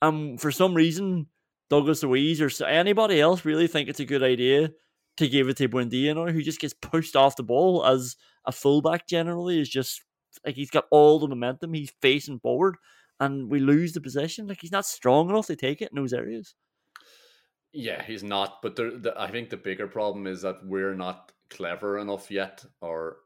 [0.00, 1.26] And for some reason,
[1.70, 4.70] Douglas Luiz or anybody else really think it's a good idea
[5.16, 8.52] to give it to Buendia now, who just gets pushed off the ball as a
[8.52, 10.02] fullback generally is just
[10.44, 12.76] like he's got all the momentum, he's facing forward,
[13.18, 14.46] and we lose the possession.
[14.46, 16.54] Like he's not strong enough to take it in those areas.
[17.72, 18.62] Yeah, he's not.
[18.62, 23.18] But the, I think the bigger problem is that we're not clever enough yet, or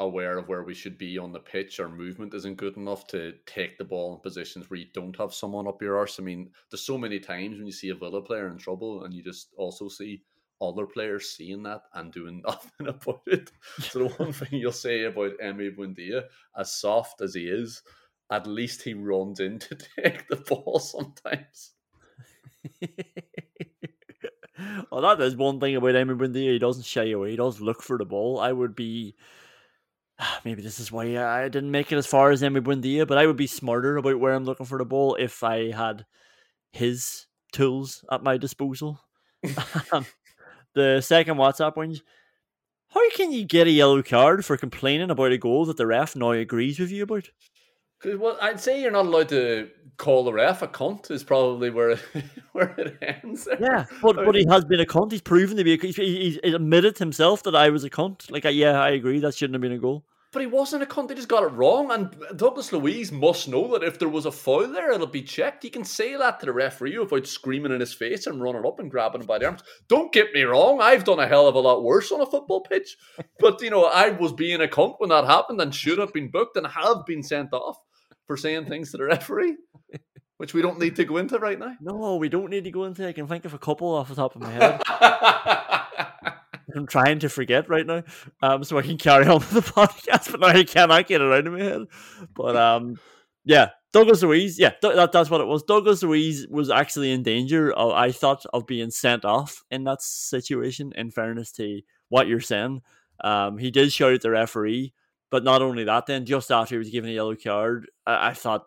[0.00, 1.78] aware of where we should be on the pitch.
[1.78, 5.34] Our movement isn't good enough to take the ball in positions where you don't have
[5.34, 6.18] someone up your arse.
[6.18, 9.12] I mean, there's so many times when you see a Villa player in trouble and
[9.14, 10.22] you just also see
[10.60, 13.52] other players seeing that and doing nothing about it.
[13.78, 16.24] So the one thing you'll say about Emi Buendia,
[16.56, 17.82] as soft as he is,
[18.30, 21.72] at least he runs in to take the ball sometimes.
[24.90, 26.52] well, that is one thing about Emi Buendia.
[26.52, 27.32] He doesn't shy away.
[27.32, 28.40] He does look for the ball.
[28.40, 29.14] I would be
[30.44, 33.18] maybe this is why uh, I didn't make it as far as Emi Buendia, but
[33.18, 36.06] I would be smarter about where I'm looking for the ball if I had
[36.72, 39.00] his tools at my disposal.
[40.74, 41.96] The second WhatsApp one,
[42.90, 46.14] how can you get a yellow card for complaining about a goal that the ref
[46.14, 47.28] now agrees with you about?
[48.00, 51.10] Because Well, I'd say you're not allowed to call the ref a cunt.
[51.10, 52.00] Is probably where it,
[52.52, 53.44] where it ends.
[53.44, 53.58] There.
[53.60, 55.10] Yeah, but but he has been a cunt.
[55.10, 55.74] He's proven to be.
[55.74, 58.30] A, he, he admitted himself that I was a cunt.
[58.30, 59.18] Like, yeah, I agree.
[59.18, 60.04] That shouldn't have been a goal.
[60.32, 61.08] But he wasn't a cunt.
[61.08, 61.90] They just got it wrong.
[61.90, 65.64] And Douglas Luiz must know that if there was a foul there, it'll be checked.
[65.64, 68.78] He can say that to the referee without screaming in his face and running up
[68.78, 69.64] and grabbing him by the arms.
[69.88, 70.80] Don't get me wrong.
[70.80, 72.96] I've done a hell of a lot worse on a football pitch.
[73.40, 76.30] But, you know, I was being a cunt when that happened and should have been
[76.30, 77.78] booked and have been sent off
[78.26, 79.56] for saying things to the referee.
[80.36, 81.74] Which we don't need to go into right now.
[81.80, 83.06] No, we don't need to go into.
[83.06, 84.82] I can think of a couple off the top of my head.
[86.74, 88.02] I'm trying to forget right now,
[88.42, 91.32] um, so I can carry on with the podcast, but now I cannot get it
[91.32, 91.82] out of my head.
[92.34, 92.96] But um,
[93.44, 95.62] yeah, Douglas Luiz, yeah, that, that's what it was.
[95.62, 100.02] Douglas Luiz was actually in danger, of, I thought, of being sent off in that
[100.02, 100.92] situation.
[100.96, 102.82] In fairness to what you're saying,
[103.24, 104.94] um, he did shout at the referee,
[105.30, 106.06] but not only that.
[106.06, 108.66] Then just after he was given a yellow card, I, I thought,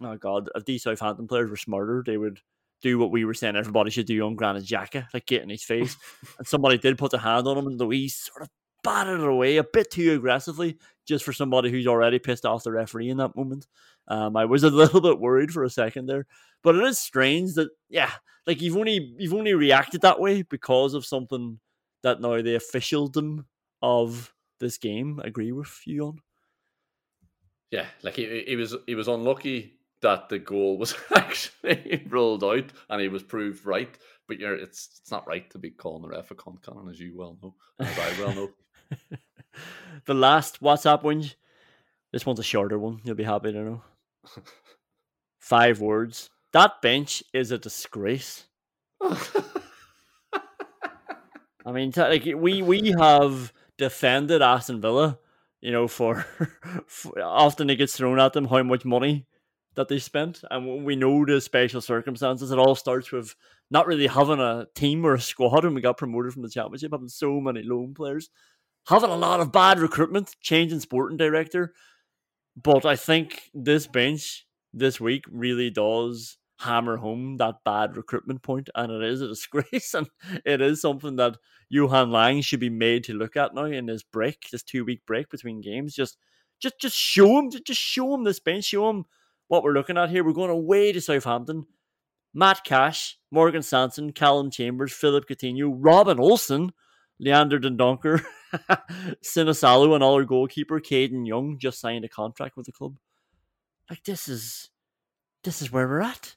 [0.00, 2.40] oh god, if these Southampton players were smarter, they would
[2.82, 5.62] do what we were saying everybody should do on Granit Xhaka, like get in his
[5.62, 5.96] face.
[6.38, 8.48] and somebody did put a hand on him, and Luiz sort of
[8.82, 12.72] batted it away a bit too aggressively, just for somebody who's already pissed off the
[12.72, 13.66] referee in that moment.
[14.08, 16.26] Um, I was a little bit worried for a second there,
[16.62, 18.10] but it is strange that yeah,
[18.46, 21.58] like you've only you've only reacted that way because of something
[22.02, 23.46] that now the officialdom
[23.80, 26.18] of this game agree with you on.
[27.70, 32.72] Yeah, like he, he was he was unlucky that the goal was actually ruled out
[32.90, 33.96] and he was proved right.
[34.28, 37.16] But you're, it's it's not right to be calling the ref a Conan, as you
[37.16, 38.50] well know, as I well know.
[40.06, 41.24] the last WhatsApp one,
[42.12, 43.00] this one's a shorter one.
[43.04, 43.82] You'll be happy to know.
[45.40, 46.30] Five words.
[46.52, 48.44] That bench is a disgrace.
[51.64, 55.18] I mean, like we we have defended Aston Villa,
[55.60, 56.26] you know, for,
[56.86, 59.26] for often it gets thrown at them how much money
[59.74, 60.42] that they spent.
[60.50, 62.50] And we know the special circumstances.
[62.50, 63.34] It all starts with
[63.70, 66.92] not really having a team or a squad when we got promoted from the championship,
[66.92, 68.30] having so many loan players,
[68.88, 71.72] having a lot of bad recruitment, changing sporting director.
[72.62, 78.68] But I think this bench this week really does hammer home that bad recruitment point,
[78.74, 80.08] and it is a disgrace, and
[80.44, 81.36] it is something that
[81.70, 85.00] Johan Lange should be made to look at now in this break, this two week
[85.06, 85.94] break between games.
[85.94, 86.18] Just,
[86.60, 89.04] just, just show him, just show him this bench, show him
[89.48, 90.24] what we're looking at here.
[90.24, 91.66] We're going away to Southampton.
[92.34, 96.72] Matt Cash, Morgan Sanson, Callum Chambers, Philip Coutinho, Robin Olsen,
[97.20, 98.24] Leander Dendoncker,
[99.22, 102.96] Sinisalo, and our goalkeeper, Kadan Young, just signed a contract with the club.
[103.90, 104.70] Like this is
[105.44, 106.36] this is where we're at.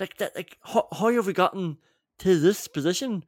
[0.00, 1.78] Like that like how, how have we gotten
[2.18, 3.24] to this position?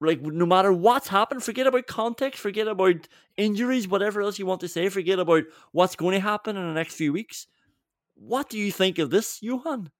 [0.00, 4.62] Like no matter what's happened, forget about context, forget about injuries, whatever else you want
[4.62, 7.46] to say, forget about what's going to happen in the next few weeks.
[8.14, 9.90] What do you think of this, Johan?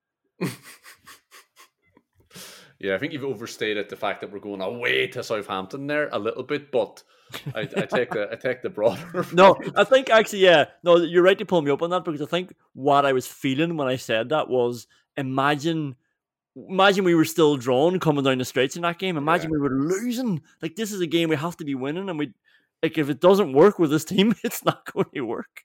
[2.79, 6.19] yeah, I think you've overstated the fact that we're going away to Southampton there a
[6.19, 7.03] little bit, but
[7.55, 9.25] I, I take the I take the broader.
[9.33, 12.23] No, I think actually, yeah, no, you're right to pull me up on that because
[12.23, 15.97] I think what I was feeling when I said that was imagine,
[16.57, 19.17] imagine we were still drawn coming down the streets in that game.
[19.17, 20.43] Imagine we were losing.
[20.61, 22.33] Like this is a game we have to be winning, and we
[22.83, 25.63] like if it doesn't work with this team, it's not going to work.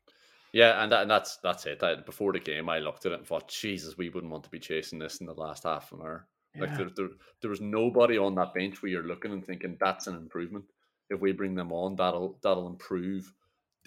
[0.58, 1.84] Yeah, and, that, and that's that's it.
[1.84, 4.50] I, before the game, I looked at it and thought, Jesus, we wouldn't want to
[4.50, 6.28] be chasing this in the last half an hour.
[6.60, 7.10] Like there, there,
[7.42, 10.66] there was nobody on that bench where you're looking and thinking that's an improvement.
[11.12, 13.32] If we bring them on, that'll that'll improve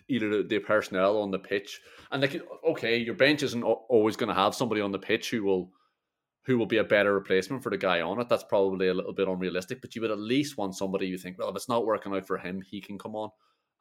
[0.06, 1.80] either the, the personnel on the pitch
[2.12, 5.42] and like okay, your bench isn't always going to have somebody on the pitch who
[5.42, 5.72] will
[6.44, 8.28] who will be a better replacement for the guy on it.
[8.28, 11.36] That's probably a little bit unrealistic, but you would at least want somebody you think,
[11.36, 13.30] well, if it's not working out for him, he can come on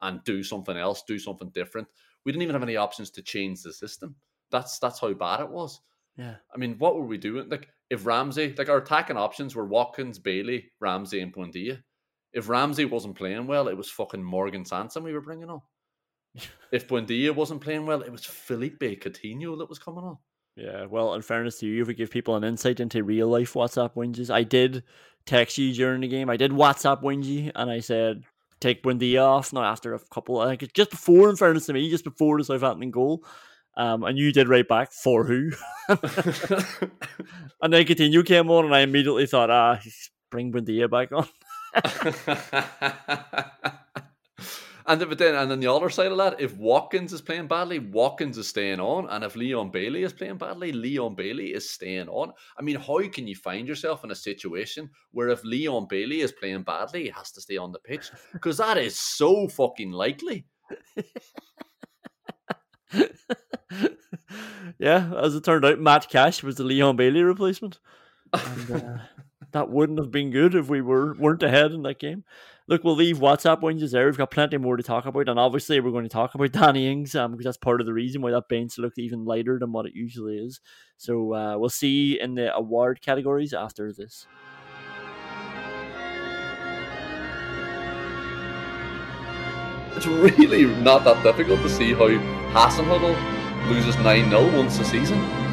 [0.02, 1.88] and do something else, do something different.
[2.26, 4.16] We didn't even have any options to change the system.
[4.52, 5.80] That's that's how bad it was.
[6.18, 7.50] Yeah, I mean, what were we doing?
[7.50, 11.82] Like, if Ramsey, like our attacking options were Watkins, Bailey, Ramsey, and Buendia.
[12.34, 15.62] If Ramsey wasn't playing well, it was fucking Morgan Sanson we were bringing on.
[16.72, 20.18] if Buendia wasn't playing well, it was Felipe Coutinho that was coming on.
[20.56, 20.86] yeah.
[20.86, 23.96] Well, in fairness to you, if we give people an insight into real life WhatsApp
[23.96, 24.84] whinges, I did
[25.26, 26.30] text you during the game.
[26.30, 28.24] I did WhatsApp whingy, and I said
[28.60, 30.40] take Buendia off now after a couple.
[30.40, 33.24] I think it's just before, in fairness to me, just before the Southampton goal.
[33.78, 35.52] Um, and you did right back for who?
[37.62, 39.80] And then Coutinho came on, and I immediately thought, ah,
[40.32, 41.28] bring Buendia back on.
[44.90, 47.48] and then, but then, and then the other side of that, if Watkins is playing
[47.48, 51.70] badly, Watkins is staying on, and if Leon Bailey is playing badly, Leon Bailey is
[51.70, 52.34] staying on.
[52.58, 56.32] I mean, how can you find yourself in a situation where if Leon Bailey is
[56.32, 58.10] playing badly, he has to stay on the pitch?
[58.34, 60.48] Because that is so fucking likely.
[64.80, 67.78] yeah, as it turned out, Matt Cash was the Leon Bailey replacement.
[68.34, 68.98] And, uh,
[69.52, 72.24] that wouldn't have been good if we were weren't ahead in that game.
[72.70, 74.06] Look, we'll leave WhatsApp whinges there.
[74.06, 76.88] We've got plenty more to talk about, and obviously we're going to talk about Danny
[76.88, 79.72] Ings um, because that's part of the reason why that bench looked even lighter than
[79.72, 80.62] what it usually is.
[80.96, 84.28] So uh, we'll see in the award categories after this.
[89.96, 92.08] It's really not that difficult to see how
[92.54, 95.49] Hasenhüttl loses 9 0 once a season.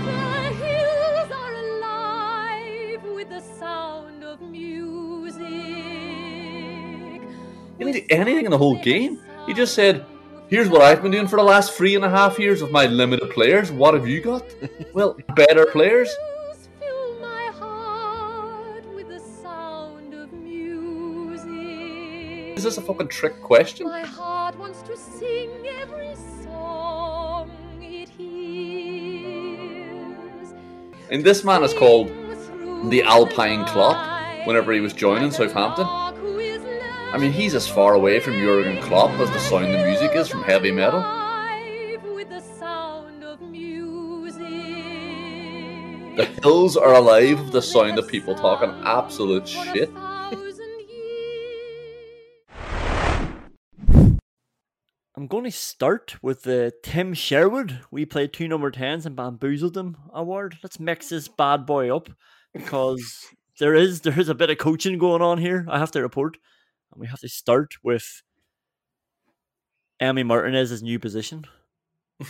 [7.92, 9.20] Didn't do anything in the whole game.
[9.46, 10.04] He just said,
[10.48, 12.86] Here's what I've been doing for the last three and a half years with my
[12.86, 13.72] limited players.
[13.72, 14.44] What have you got?
[14.94, 16.08] well, better players.
[16.14, 21.48] Blues fill my heart with the sound of music.
[22.56, 23.88] Is this a fucking trick question?
[23.88, 27.50] My heart wants to sing every song
[27.82, 29.66] it hears.
[31.10, 32.12] And this man is called
[32.88, 35.86] the Alpine Klopp whenever he was joining Southampton.
[37.12, 39.74] Dog who is I mean, he's as far away from Jurgen Klopp as the sound
[39.74, 41.00] of music is from heavy metal.
[41.00, 44.42] the sound of music.
[46.16, 49.90] The hills are alive with the sound of people talking absolute shit.
[55.18, 57.80] I'm going to start with the Tim Sherwood.
[57.90, 60.58] We played two number 10s and bamboozled them award.
[60.62, 62.10] Let's mix this bad boy up
[62.52, 63.26] because
[63.58, 65.66] there is there is a bit of coaching going on here.
[65.68, 66.36] I have to report.
[66.96, 68.22] And we have to start with
[70.00, 71.44] Emi Martinez's new position.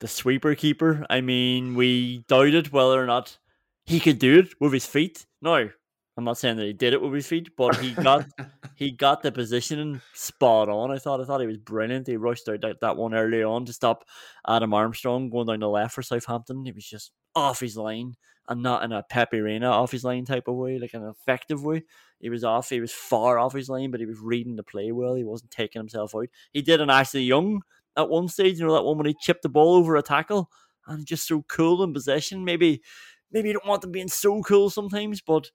[0.00, 1.04] the sweeper keeper.
[1.10, 3.36] I mean, we doubted whether or not
[3.84, 5.26] he could do it with his feet.
[5.42, 5.68] No,
[6.16, 8.24] I'm not saying that he did it with his feet, but he got
[8.76, 10.90] he got the positioning spot on.
[10.90, 12.06] I thought I thought he was brilliant.
[12.06, 14.04] He rushed out that, that one early on to stop
[14.48, 16.64] Adam Armstrong going down the left for Southampton.
[16.64, 18.14] He was just off his line
[18.48, 21.64] and not in a Pepe Reina off his line type of way, like an effective
[21.64, 21.84] way.
[22.20, 22.70] He was off.
[22.70, 25.14] He was far off his line, but he was reading the play well.
[25.14, 26.28] He wasn't taking himself out.
[26.52, 27.62] He did an Ashley Young
[27.96, 28.58] at one stage.
[28.58, 30.50] You know that one when he chipped the ball over a tackle
[30.86, 32.44] and just so cool in possession.
[32.44, 32.82] Maybe
[33.30, 35.50] maybe you don't want them being so cool sometimes, but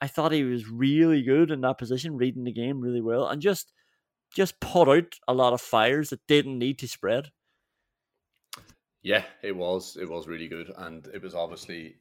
[0.00, 3.40] I thought he was really good in that position, reading the game really well, and
[3.40, 3.72] just
[4.34, 7.30] just put out a lot of fires that didn't need to spread.
[9.02, 9.96] Yeah, it was.
[10.00, 11.96] It was really good, and it was obviously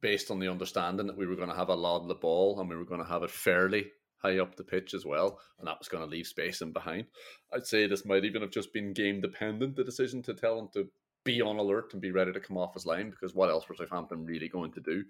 [0.00, 2.60] based on the understanding that we were going to have a lot of the ball
[2.60, 5.68] and we were going to have it fairly high up the pitch as well, and
[5.68, 7.06] that was going to leave space in behind.
[7.52, 10.68] I'd say this might even have just been game dependent, the decision to tell him
[10.74, 10.88] to
[11.24, 13.78] be on alert and be ready to come off his line, because what else was
[13.78, 15.04] Southampton really going to do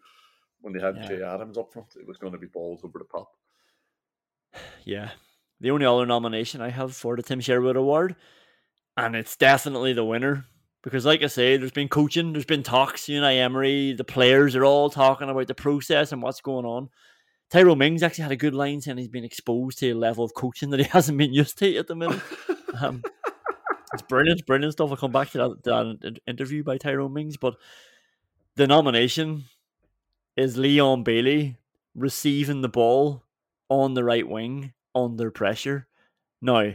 [0.61, 1.09] when they had Yeah.
[1.09, 1.96] Che Adams up front?
[1.96, 3.33] It was going to be balls over the top.
[4.85, 5.11] Yeah.
[5.61, 8.14] The only other nomination I have for the Tim Sherwood Award,
[8.96, 10.44] and it's definitely the winner.
[10.83, 13.09] Because, like I say, there's been coaching, there's been talks.
[13.09, 16.88] You Unai Emery, the players are all talking about the process and what's going on.
[17.51, 20.35] Tyrone Mings actually had a good line saying he's been exposed to a level of
[20.35, 22.21] coaching that he hasn't been used to at the minute.
[22.81, 23.03] Um,
[23.93, 24.91] it's brilliant, brilliant stuff.
[24.91, 27.38] I'll come back to that, that interview by Tyrone Mings.
[27.38, 27.57] But
[28.55, 29.45] the nomination
[30.37, 31.57] is Leon Bailey
[31.95, 33.25] receiving the ball
[33.69, 35.88] on the right wing under pressure.
[36.41, 36.75] Now,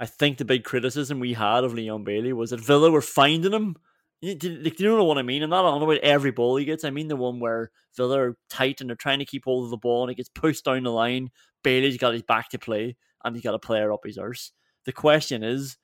[0.00, 3.52] I think the big criticism we had of Leon Bailey was that Villa were finding
[3.52, 3.76] him.
[4.20, 5.42] Do, you know what I mean?
[5.42, 6.84] I'm not on about every ball he gets.
[6.84, 9.70] I mean the one where Villa are tight and they're trying to keep hold of
[9.70, 11.30] the ball and it gets pushed down the line.
[11.62, 14.52] Bailey's got his back to play and he's got a player up his arse.
[14.86, 15.76] The question is,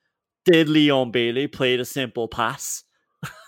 [0.44, 2.84] did Leon Bailey play the simple pass?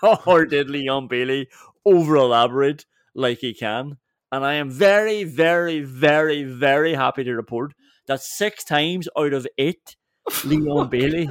[0.26, 1.48] or did Leon Bailey
[1.84, 3.98] over elaborate like he can?
[4.32, 7.74] And I am very, very, very, very happy to report
[8.06, 9.96] that six times out of eight,
[10.44, 11.28] Leon Bailey,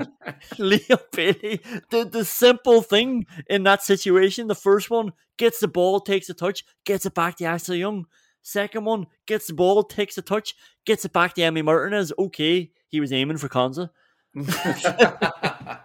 [0.58, 4.48] Leon Bailey did the simple thing in that situation.
[4.48, 8.06] The first one gets the ball, takes a touch, gets it back to Ashley Young.
[8.42, 10.56] Second one gets the ball, takes a touch,
[10.86, 12.14] gets it back to Emi Martinez.
[12.18, 13.90] Okay, he was aiming for Konsa.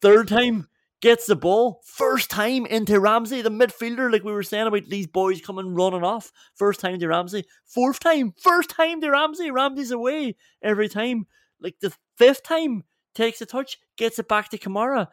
[0.00, 0.68] Third time,
[1.02, 1.82] gets the ball.
[1.84, 6.04] First time into Ramsey, the midfielder, like we were saying about these boys coming running
[6.04, 6.32] off.
[6.54, 7.44] First time to Ramsey.
[7.66, 9.50] Fourth time, first time to Ramsey.
[9.50, 11.26] Ramsey's away every time.
[11.60, 15.08] Like the fifth time, takes a touch, gets it back to Kamara.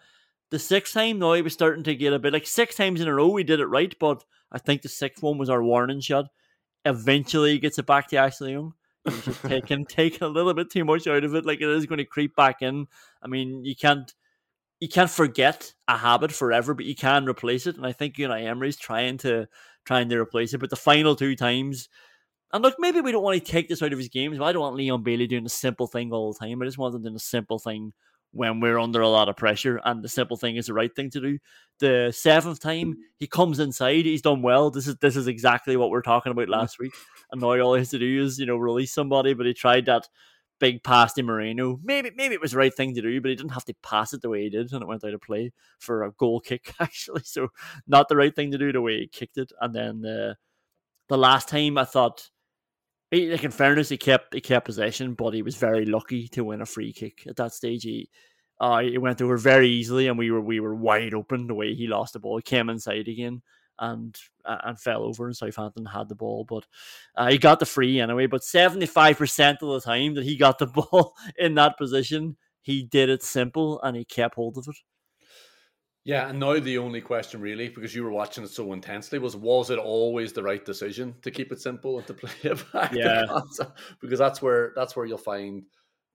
[0.51, 3.07] The sixth time, now he was starting to get a bit like six times in
[3.07, 5.99] a row, we did it right, but I think the sixth one was our warning
[5.99, 6.25] shot.
[6.85, 8.73] Eventually, he gets it back to Ashley Young.
[9.47, 11.45] Taking taking a little bit too much out of it.
[11.45, 12.87] Like it is going to creep back in.
[13.21, 14.11] I mean, you can't
[14.79, 17.75] you can't forget a habit forever, but you can replace it.
[17.75, 19.47] And I think Unai Emery's trying to
[19.85, 20.59] trying to replace it.
[20.59, 21.89] But the final two times,
[22.51, 24.37] and look, maybe we don't want to take this out of his games.
[24.37, 26.61] But I don't want Leon Bailey doing the simple thing all the time.
[26.61, 27.93] I just want him doing the simple thing
[28.31, 31.09] when we're under a lot of pressure, and the simple thing is the right thing
[31.11, 31.39] to do.
[31.79, 34.69] The seventh time he comes inside, he's done well.
[34.69, 36.93] This is this is exactly what we are talking about last week.
[37.31, 39.35] And now all he has to do is you know release somebody.
[39.35, 40.07] But he tried that
[40.59, 41.79] big pass to Moreno.
[41.83, 44.13] Maybe maybe it was the right thing to do, but he didn't have to pass
[44.13, 46.73] it the way he did, and it went out of play for a goal kick
[46.79, 47.21] actually.
[47.23, 47.49] So
[47.87, 49.51] not the right thing to do the way he kicked it.
[49.61, 50.37] And then the
[51.07, 52.29] the last time I thought,
[53.11, 56.43] he, like in fairness, he kept he kept possession, but he was very lucky to
[56.43, 57.83] win a free kick at that stage.
[57.83, 58.09] He
[58.59, 61.73] uh, he went over very easily, and we were we were wide open the way
[61.73, 62.37] he lost the ball.
[62.37, 63.41] He came inside again
[63.79, 66.65] and uh, and fell over, and Southampton had the ball, but
[67.15, 68.27] uh, he got the free anyway.
[68.27, 72.37] But seventy five percent of the time that he got the ball in that position,
[72.61, 74.75] he did it simple and he kept hold of it.
[76.09, 79.35] Yeah, and now the only question really, because you were watching it so intensely, was
[79.35, 82.93] was it always the right decision to keep it simple and to play it back?
[82.93, 83.27] Yeah.
[84.01, 85.65] Because that's where that's where you'll find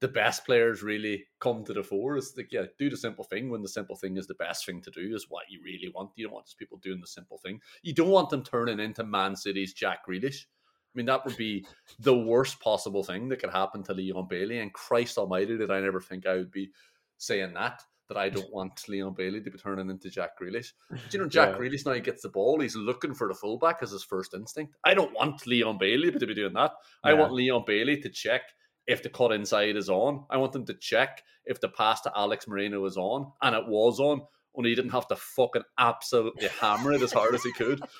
[0.01, 2.17] the best players really come to the fore.
[2.17, 4.83] Is like, yeah, do the simple thing when the simple thing is the best thing
[4.83, 6.11] to do, is what you really want.
[6.17, 7.61] You don't want just people doing the simple thing.
[7.85, 10.47] You don't want them turning into Man City's Jack Grealish.
[10.47, 11.69] I mean, that would be
[12.01, 14.59] the worst possible thing that could happen to Leon Bailey.
[14.59, 16.73] And Christ Almighty, did I never think I would be
[17.17, 20.73] saying that that I don't want Leon Bailey to be turning into Jack Grealish.
[20.91, 21.59] But you know, Jack Yeah.
[21.59, 24.75] Grealish now he gets the ball, he's looking for the fullback as his first instinct.
[24.85, 26.73] I don't want Leon Bailey to be doing that.
[27.03, 28.43] I want Leon Bailey to check
[28.87, 30.25] if the cut inside is on.
[30.31, 33.67] I want him to check if the pass to Alex Moreno is on, and it
[33.67, 34.21] was on.
[34.55, 37.81] Only he didn't have to fucking absolutely hammer it as hard as he could.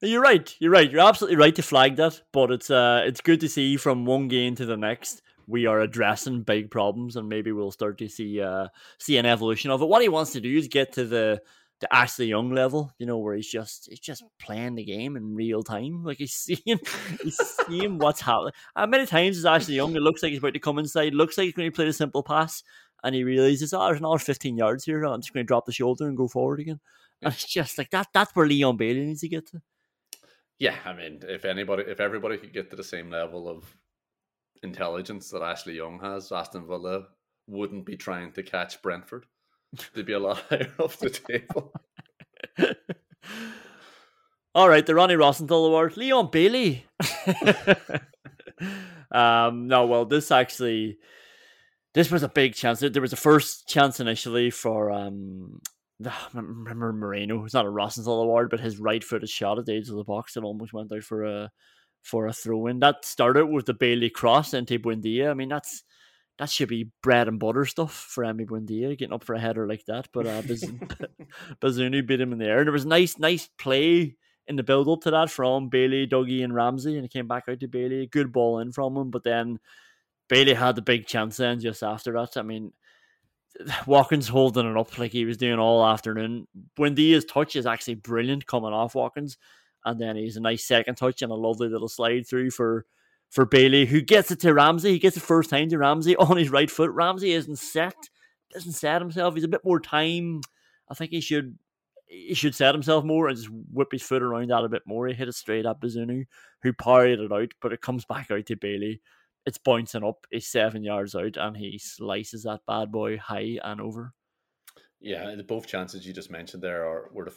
[0.00, 0.54] You're right.
[0.60, 0.90] You're right.
[0.90, 2.22] You're absolutely right to flag that.
[2.32, 5.80] But it's uh, it's good to see from one game to the next we are
[5.80, 9.88] addressing big problems, and maybe we'll start to see uh see an evolution of it.
[9.88, 11.40] What he wants to do is get to the
[11.80, 15.34] the Ashley Young level, you know, where he's just he's just playing the game in
[15.34, 16.02] real time.
[16.08, 16.78] Like he's seeing
[17.22, 18.52] he's seeing what's happening.
[18.74, 19.94] How many times is Ashley Young?
[19.96, 21.14] It looks like he's about to come inside.
[21.14, 22.62] Looks like he's going to play the simple pass,
[23.04, 25.04] and he realizes, oh, there's another 15 yards here.
[25.04, 26.80] I'm just going to drop the shoulder and go forward again.
[27.22, 28.08] And it's just like that.
[28.12, 29.60] That's where Leon Bailey needs to get to.
[30.58, 33.76] Yeah, I mean, if anybody, if everybody could get to the same level of
[34.62, 37.04] intelligence that Ashley Young has, Aston Villa
[37.46, 39.26] wouldn't be trying to catch Brentford.
[39.94, 41.72] They'd be a lot higher off the table.
[44.54, 46.86] All right, the Ronnie Rosenthal Award, Leon Bailey.
[49.12, 50.98] um, no, well, this actually,
[51.94, 52.80] this was a big chance.
[52.80, 55.60] There was a first chance initially for um
[56.06, 57.44] Ah, remember Moreno.
[57.44, 60.04] It's not a Rosenthal award, but his right footed shot at the edge of the
[60.04, 61.50] box that almost went out for a
[62.08, 62.80] for a throw in.
[62.80, 65.30] That started with the Bailey cross into Buendia.
[65.30, 65.84] I mean, that's
[66.38, 69.66] that should be bread and butter stuff for Emi Buendia getting up for a header
[69.66, 70.08] like that.
[70.12, 70.42] But uh,
[71.60, 72.58] Bazunu beat him in the air.
[72.58, 76.42] And there was nice, nice play in the build up to that from Bailey, Dougie,
[76.42, 78.06] and Ramsey, and it came back out to Bailey.
[78.06, 79.58] Good ball in from him, but then
[80.28, 82.36] Bailey had the big chance then just after that.
[82.36, 82.72] I mean,
[83.86, 86.46] Watkins holding it up like he was doing all afternoon.
[86.78, 89.36] Buendia's touch is actually brilliant coming off Watkins,
[89.88, 92.84] and then he's a nice second touch and a lovely little slide through for
[93.30, 94.92] for Bailey, who gets it to Ramsey.
[94.92, 96.90] He gets it first time to Ramsey on his right foot.
[96.90, 97.96] Ramsey isn't set,
[98.52, 99.34] doesn't set himself.
[99.34, 100.42] He's a bit more time.
[100.90, 101.58] I think he should
[102.06, 105.06] he should set himself more and just whip his foot around that a bit more.
[105.06, 106.26] He hit it straight at Bazunu,
[106.62, 109.00] who parried it out, but it comes back out to Bailey.
[109.44, 110.26] It's bouncing up.
[110.30, 114.12] He's seven yards out, and he slices that bad boy high and over.
[115.00, 117.34] Yeah, the both chances you just mentioned there are were the,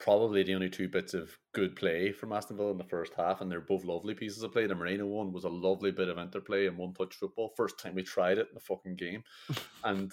[0.00, 3.40] probably the only two bits of good play from Aston Villa in the first half,
[3.40, 4.66] and they're both lovely pieces of play.
[4.66, 7.52] The Moreno one was a lovely bit of interplay and one touch football.
[7.56, 9.22] First time we tried it in the fucking game,
[9.84, 10.12] and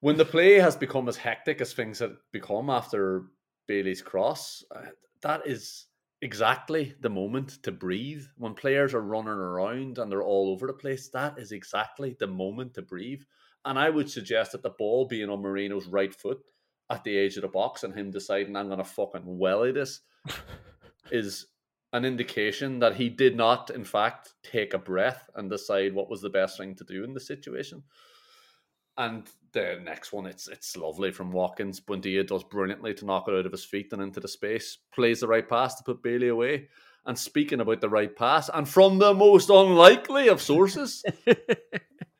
[0.00, 3.26] when the play has become as hectic as things have become after
[3.68, 4.86] Bailey's cross, uh,
[5.22, 5.86] that is
[6.22, 8.24] exactly the moment to breathe.
[8.36, 12.26] When players are running around and they're all over the place, that is exactly the
[12.26, 13.22] moment to breathe.
[13.64, 16.40] And I would suggest that the ball being on Moreno's right foot
[16.92, 20.00] at the edge of the box and him deciding I'm gonna fucking welly this
[21.10, 21.46] is
[21.92, 26.22] an indication that he did not, in fact, take a breath and decide what was
[26.22, 27.82] the best thing to do in the situation.
[28.96, 31.80] And the next one, it's it's lovely from Watkins.
[31.80, 34.78] Buendia does brilliantly to knock it out of his feet and into the space.
[34.94, 36.68] Plays the right pass to put Bailey away.
[37.04, 41.34] And speaking about the right pass, and from the most unlikely of sources, the,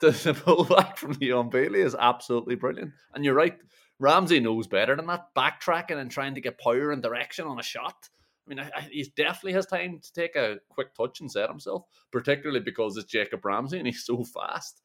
[0.00, 2.92] the pullback from Leon Bailey is absolutely brilliant.
[3.14, 3.56] And you're right,
[4.02, 5.32] Ramsey knows better than that.
[5.34, 8.08] Backtracking and trying to get power and direction on a shot.
[8.44, 11.48] I mean, I, I, he definitely has time to take a quick touch and set
[11.48, 14.82] himself, particularly because it's Jacob Ramsey and he's so fast.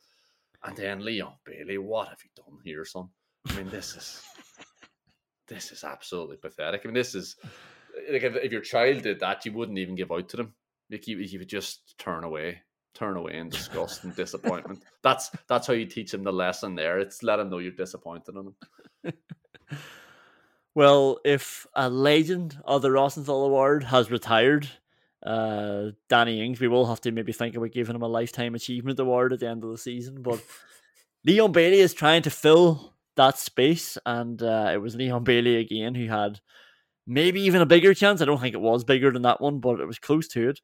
[0.63, 3.09] And then Leon Bailey, what have you done here, son?
[3.49, 4.21] I mean, this is
[5.47, 6.81] this is absolutely pathetic.
[6.83, 7.37] I mean, this is
[8.11, 10.53] like if, if your child did that, you wouldn't even give out to them.
[10.91, 12.61] Like you, you would just turn away,
[12.97, 14.83] turn away in disgust and disappointment.
[15.03, 16.75] That's that's how you teach them the lesson.
[16.75, 18.53] There, it's let them know you're disappointed in
[19.03, 19.13] them.
[20.77, 24.69] Well, if a legend of the Rosenthal Award has retired,
[25.25, 28.99] uh, Danny Ings, we will have to maybe think about giving him a lifetime achievement
[28.99, 30.21] award at the end of the season.
[30.21, 30.39] But
[31.25, 35.95] Leon Bailey is trying to fill that space, and uh, it was Leon Bailey again
[35.95, 36.41] who had
[37.07, 38.21] maybe even a bigger chance.
[38.21, 40.61] I don't think it was bigger than that one, but it was close to it.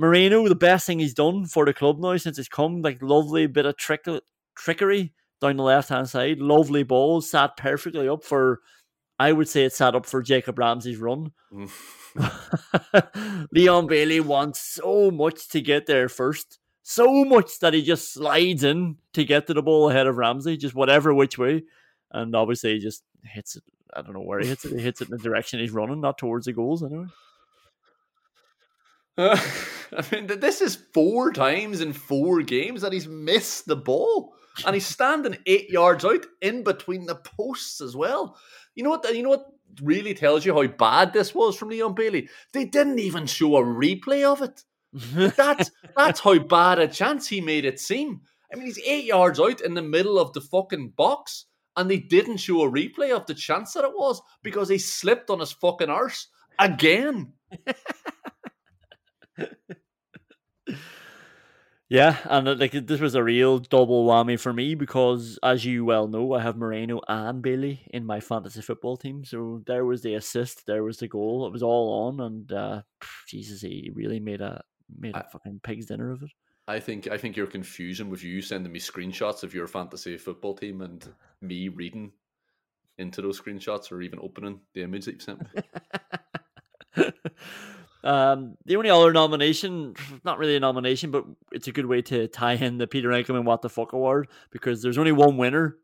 [0.00, 3.46] Moreno, the best thing he's done for the club now since he's come, like lovely
[3.46, 4.08] bit of trick-
[4.56, 8.60] trickery down the left hand side, lovely ball, sat perfectly up for.
[9.18, 11.32] I would say it sat up for Jacob Ramsey's run.
[13.52, 16.58] Leon Bailey wants so much to get there first.
[16.82, 20.56] So much that he just slides in to get to the ball ahead of Ramsey,
[20.56, 21.64] just whatever which way.
[22.10, 23.64] And obviously he just hits it.
[23.92, 24.72] I don't know where he hits it.
[24.72, 27.08] He hits it in the direction he's running, not towards the goals anyway.
[29.18, 34.34] I mean, this is four times in four games that he's missed the ball,
[34.64, 38.36] and he's standing eight yards out in between the posts as well.
[38.74, 39.14] You know what?
[39.14, 39.46] You know what
[39.82, 42.28] really tells you how bad this was from Leon Bailey.
[42.52, 44.62] They didn't even show a replay of it.
[45.36, 48.22] That's that's how bad a chance he made it seem.
[48.52, 51.44] I mean, he's eight yards out in the middle of the fucking box,
[51.76, 55.30] and they didn't show a replay of the chance that it was because he slipped
[55.30, 56.26] on his fucking arse
[56.58, 57.34] again.
[61.90, 65.84] Yeah, and uh, like this was a real double whammy for me because, as you
[65.84, 69.24] well know, I have Moreno and Bailey in my fantasy football team.
[69.24, 71.48] So there was the assist, there was the goal.
[71.48, 72.82] It was all on, and uh,
[73.26, 74.62] Jesus, he really made a
[74.96, 76.30] made a I- fucking pig's dinner of it.
[76.68, 80.54] I think I think your confusion with you sending me screenshots of your fantasy football
[80.54, 81.04] team and
[81.42, 82.12] me reading
[82.98, 85.62] into those screenshots or even opening the image that you sent me.
[88.02, 89.94] um, the only other nomination,
[90.24, 93.44] not really a nomination, but it's a good way to tie in the Peter Enckelman
[93.44, 95.76] What the Fuck Award because there's only one winner.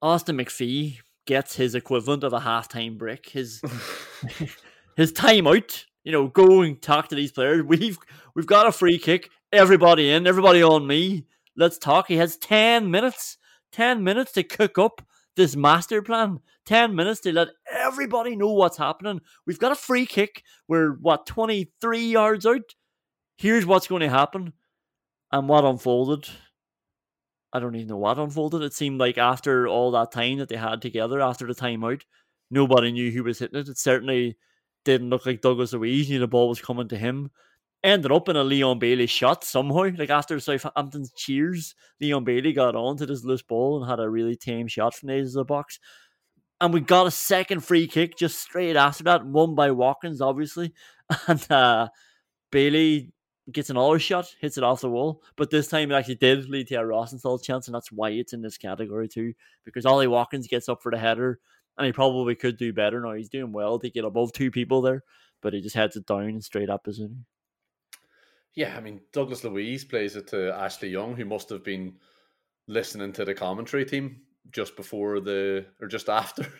[0.00, 3.28] Austin McPhee gets his equivalent of a halftime break.
[3.28, 3.60] His
[4.96, 5.86] his time out.
[6.04, 7.62] You know, go and talk to these players.
[7.62, 7.98] We've
[8.34, 9.30] we've got a free kick.
[9.52, 11.26] Everybody in, everybody on me.
[11.56, 12.08] Let's talk.
[12.08, 13.38] He has ten minutes.
[13.70, 15.02] Ten minutes to cook up
[15.36, 16.40] this master plan.
[16.66, 17.48] Ten minutes to let
[17.82, 19.20] everybody know what's happening.
[19.46, 20.42] We've got a free kick.
[20.68, 22.74] We're what twenty three yards out.
[23.36, 24.52] Here's what's going to happen,
[25.32, 26.28] and what unfolded.
[27.52, 28.62] I don't even know what unfolded.
[28.62, 32.02] It seemed like after all that time that they had together, after the timeout,
[32.50, 33.68] nobody knew who was hitting it.
[33.68, 34.38] It certainly
[34.84, 37.30] didn't look like Douglas Luiz knew the ball was coming to him.
[37.84, 39.90] Ended up in a Leon Bailey shot somehow.
[39.96, 44.36] Like after Southampton's cheers, Leon Bailey got onto this loose ball and had a really
[44.36, 45.80] tame shot from the edge of the box.
[46.62, 50.72] And we got a second free kick just straight after that, won by Watkins, obviously.
[51.26, 51.88] And uh,
[52.52, 53.12] Bailey
[53.50, 55.24] gets another shot, hits it off the wall.
[55.36, 58.32] But this time it actually did lead to a Rosenthal chance, and that's why it's
[58.32, 59.34] in this category too.
[59.64, 61.40] Because Ollie Watkins gets up for the header,
[61.76, 63.00] and he probably could do better.
[63.00, 65.02] Now he's doing well to get above two people there,
[65.42, 67.10] but he just heads it down and straight up, isn't
[68.54, 68.62] he?
[68.62, 71.94] Yeah, I mean Douglas Luiz plays it to Ashley Young, who must have been
[72.68, 74.20] listening to the commentary team
[74.50, 76.42] just before the or just after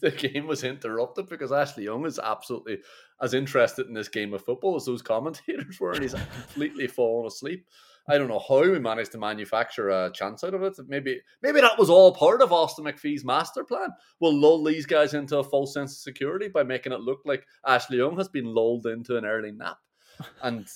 [0.00, 2.78] the game was interrupted because Ashley Young is absolutely
[3.20, 7.26] as interested in this game of football as those commentators were, and he's completely fallen
[7.26, 7.66] asleep.
[8.08, 10.76] I don't know how we managed to manufacture a chance out of it.
[10.86, 13.88] Maybe maybe that was all part of Austin McPhee's master plan.
[14.20, 17.46] We'll lull these guys into a false sense of security by making it look like
[17.66, 19.78] Ashley Young has been lulled into an early nap.
[20.42, 20.66] And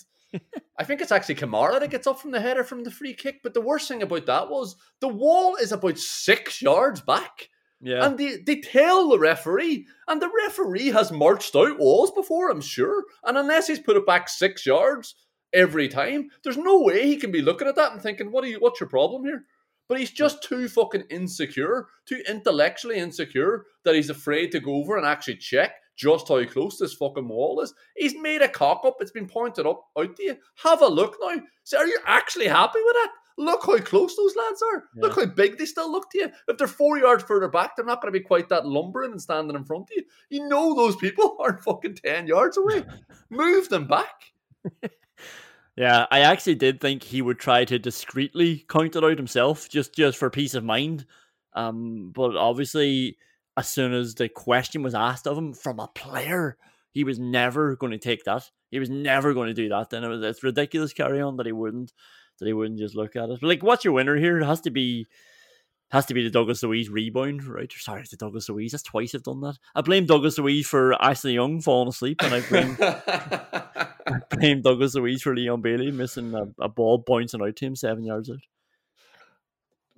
[0.78, 3.40] I think it's actually Kamara that gets up from the header from the free kick.
[3.42, 7.48] But the worst thing about that was the wall is about six yards back.
[7.80, 8.04] Yeah.
[8.04, 12.60] And they, they tell the referee, and the referee has marched out walls before, I'm
[12.60, 13.04] sure.
[13.24, 15.14] And unless he's put it back six yards
[15.52, 18.48] every time, there's no way he can be looking at that and thinking, What are
[18.48, 19.46] you what's your problem here?
[19.88, 24.96] But he's just too fucking insecure, too intellectually insecure that he's afraid to go over
[24.96, 27.74] and actually check just how close this fucking wall is.
[27.94, 28.96] He's made a cock up.
[29.00, 30.36] It's been pointed up out to you.
[30.62, 31.36] Have a look now.
[31.64, 33.10] So are you actually happy with that?
[33.36, 34.84] Look how close those lads are.
[34.96, 35.02] Yeah.
[35.02, 36.30] Look how big they still look to you.
[36.48, 39.20] If they're four yards further back, they're not going to be quite that lumbering and
[39.20, 40.04] standing in front of you.
[40.30, 42.82] You know those people aren't fucking 10 yards away.
[43.30, 44.32] Move them back.
[45.76, 49.94] yeah, I actually did think he would try to discreetly count it out himself, just
[49.94, 51.04] just for peace of mind.
[51.52, 53.18] Um, but obviously,
[53.56, 56.56] as soon as the question was asked of him from a player,
[56.92, 58.50] he was never going to take that.
[58.70, 59.90] He was never going to do that.
[59.90, 61.92] Then it was it's ridiculous carry on that he wouldn't
[62.38, 63.40] that he wouldn't just look at it.
[63.40, 64.38] But like, what's your winner here?
[64.38, 65.06] It has to be
[65.90, 67.70] has to be the Douglas Luiz rebound, right?
[67.72, 68.70] Sorry, the Douglas Luiz.
[68.70, 69.58] That's twice I've done that.
[69.74, 74.94] I blame Douglas Luiz for Ashley Young falling asleep, and I blame I blame Douglas
[74.94, 78.38] Luiz for Leon Bailey missing a, a ball bouncing out to him seven yards out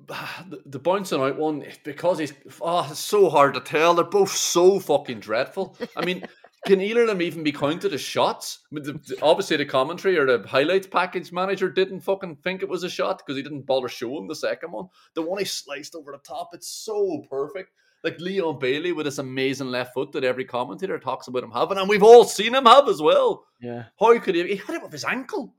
[0.49, 3.95] the, the bouncing out one because he's oh ah, it's so hard to tell.
[3.95, 5.77] They're both so fucking dreadful.
[5.97, 6.27] I mean,
[6.67, 8.61] can either of them even be counted as shots?
[8.71, 12.69] I mean, the, obviously, the commentary or the highlights package manager didn't fucking think it
[12.69, 14.87] was a shot because he didn't bother showing the second one.
[15.15, 17.71] The one he sliced over the top, it's so perfect.
[18.05, 21.79] Like Leon Bailey with this amazing left foot that every commentator talks about him having,
[21.79, 23.45] and we've all seen him have as well.
[23.61, 23.85] Yeah.
[23.99, 24.43] How could he?
[24.43, 25.55] He had it with his ankle.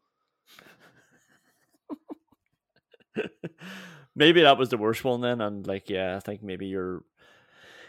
[4.16, 7.04] maybe that was the worst one then, and like yeah, I think maybe you're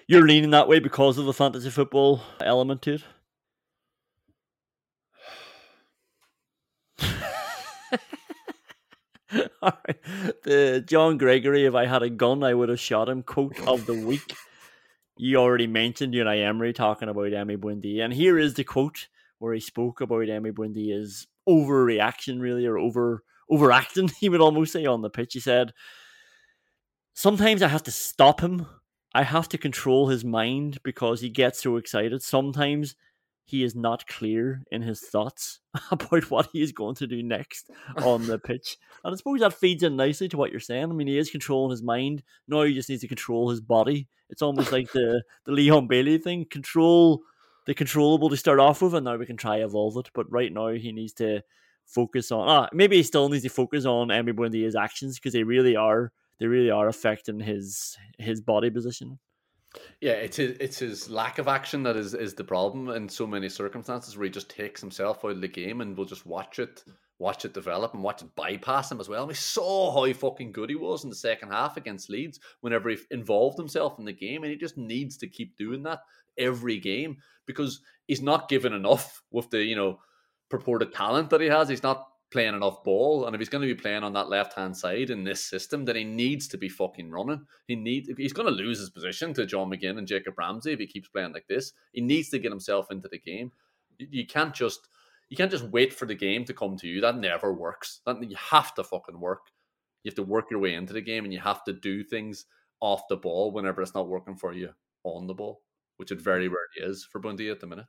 [0.07, 3.05] you're leaning that way because of the fantasy football element to it.
[9.63, 9.97] All right.
[10.43, 13.23] The John Gregory, if I had a gun, I would have shot him.
[13.23, 14.35] Quote of the week.
[15.17, 19.09] You already mentioned Unai Emery talking about Emi Buendia, and here is the quote
[19.39, 24.11] where he spoke about Emi Buendia's overreaction, really, or over overacting.
[24.21, 25.35] He would almost say on the pitch.
[25.35, 25.73] He said,
[27.15, 28.67] sometimes I have to stop him.
[29.15, 32.21] I have to control his mind because he gets so excited.
[32.23, 32.97] Sometimes
[33.47, 35.61] he is not clear in his thoughts
[35.91, 37.71] about what he is going to do next
[38.03, 38.77] on the pitch.
[39.05, 40.85] And I suppose that feeds in nicely to what you're saying.
[40.85, 42.23] I mean, he is controlling his mind.
[42.49, 44.09] Now he just needs to control his body.
[44.31, 46.47] It's almost like the, the Leon Bailey thing.
[46.47, 47.23] Control
[47.67, 50.11] the controllable to start off with, and now we can try evolve it.
[50.15, 51.43] But right now he needs to
[51.87, 55.43] focus on ah, maybe he still needs to focus on Emi Buendia's actions because they
[55.43, 59.19] really are they really are affecting his his body position.
[60.01, 63.27] Yeah, it's his, it's his lack of action that is, is the problem in so
[63.27, 66.61] many circumstances where he just takes himself out of the game and we'll just watch
[66.61, 66.85] it
[67.19, 69.23] watch it develop and watch it bypass him as well.
[69.23, 72.91] And we saw how fucking good he was in the second half against Leeds whenever
[72.91, 76.01] he involved himself in the game and he just needs to keep doing that
[76.37, 80.01] every game because he's not given enough with the, you know,
[80.51, 81.69] purported talent that he has.
[81.69, 84.55] He's not playing enough ball, and if he's going to be playing on that left
[84.55, 87.47] hand side in this system, then he needs to be fucking running.
[87.69, 90.81] He need he's going to lose his position to John McGinn and Jacob Ramsey if
[90.81, 91.73] he keeps playing like this.
[91.93, 93.53] He needs to get himself into the game.
[93.99, 94.89] You can't just
[95.29, 97.01] you can't just wait for the game to come to you.
[97.01, 98.01] That never works.
[98.07, 99.51] That you have to fucking work.
[100.03, 102.47] You have to work your way into the game, and you have to do things
[102.81, 104.71] off the ball whenever it's not working for you
[105.05, 105.63] on the ball,
[105.97, 107.87] which it very rarely is for Bundy at the minute.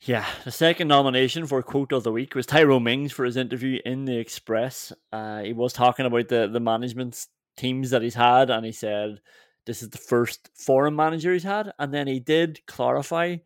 [0.00, 3.80] Yeah, the second nomination for quote of the week was Tyrone Mings for his interview
[3.84, 4.92] in the Express.
[5.12, 7.26] Uh, he was talking about the the management
[7.56, 9.20] teams that he's had, and he said
[9.66, 13.38] this is the first foreign manager he's had, and then he did clarify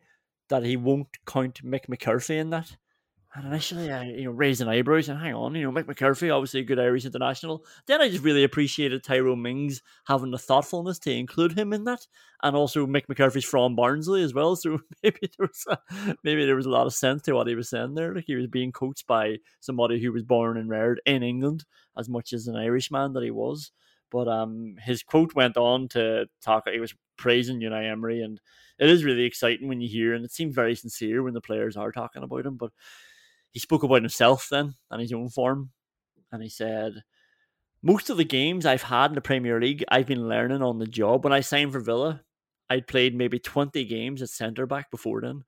[0.49, 2.77] that he won't count Mick McCarthy in that.
[3.35, 6.29] And initially, I you know raised an eyebrows and hang on, you know Mick McCarthy,
[6.29, 7.65] obviously a good Irish international.
[7.87, 12.05] Then I just really appreciated Tyrone Mings having the thoughtfulness to include him in that,
[12.43, 14.55] and also Mick McCarthy's from Barnsley as well.
[14.55, 17.55] So maybe there was a, maybe there was a lot of sense to what he
[17.55, 18.13] was saying there.
[18.13, 21.65] Like he was being coached by somebody who was born and reared in England
[21.97, 23.71] as much as an Irishman that he was.
[24.11, 26.69] But um, his quote went on to talk.
[26.71, 28.39] He was praising Unai Emery, and
[28.77, 31.75] it is really exciting when you hear, and it seems very sincere when the players
[31.75, 32.57] are talking about him.
[32.57, 32.69] But
[33.53, 35.71] he spoke about himself then and his own form,
[36.31, 37.03] and he said,
[37.81, 40.87] "Most of the games I've had in the Premier League, I've been learning on the
[40.87, 41.23] job.
[41.23, 42.23] When I signed for Villa,
[42.69, 45.43] I'd played maybe twenty games at centre back before then.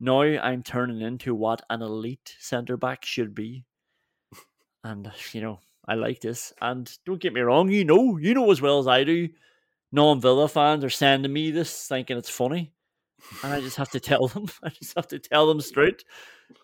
[0.00, 3.64] Now I'm turning into what an elite centre back should be,
[4.84, 7.68] and you know." I like this, and don't get me wrong.
[7.68, 9.28] You know, you know as well as I do.
[9.90, 12.72] Non-Villa fans are sending me this, thinking it's funny,
[13.42, 14.46] and I just have to tell them.
[14.62, 16.04] I just have to tell them straight.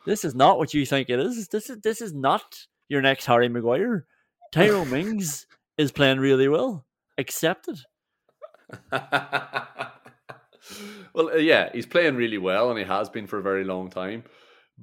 [0.06, 1.48] This is not what you think it is.
[1.48, 4.06] This is this is not your next Harry Maguire.
[4.52, 5.46] Tyrone Mings
[5.76, 6.86] is playing really well.
[7.16, 7.80] Accept it.
[11.14, 13.90] well, uh, yeah, he's playing really well, and he has been for a very long
[13.90, 14.24] time.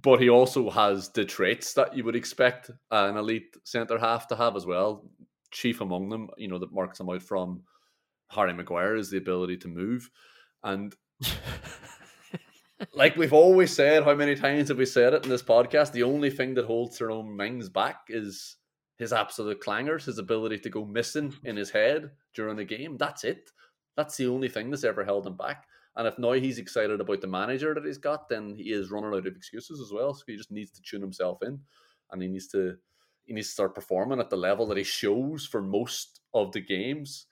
[0.01, 4.35] But he also has the traits that you would expect an elite centre half to
[4.35, 5.09] have as well.
[5.51, 7.63] Chief among them, you know, that marks him out from
[8.29, 10.09] Harry Maguire is the ability to move.
[10.63, 10.93] And
[12.93, 15.91] like we've always said, how many times have we said it in this podcast?
[15.91, 18.57] The only thing that holds Tyrone Mings back is
[18.97, 22.97] his absolute clangers, his ability to go missing in his head during the game.
[22.97, 23.49] That's it.
[23.95, 25.65] That's the only thing that's ever held him back.
[25.95, 29.13] And if now he's excited about the manager that he's got, then he is running
[29.13, 30.13] out of excuses as well.
[30.13, 31.59] So he just needs to tune himself in,
[32.11, 32.75] and he needs to
[33.23, 36.61] he needs to start performing at the level that he shows for most of the
[36.61, 37.25] games,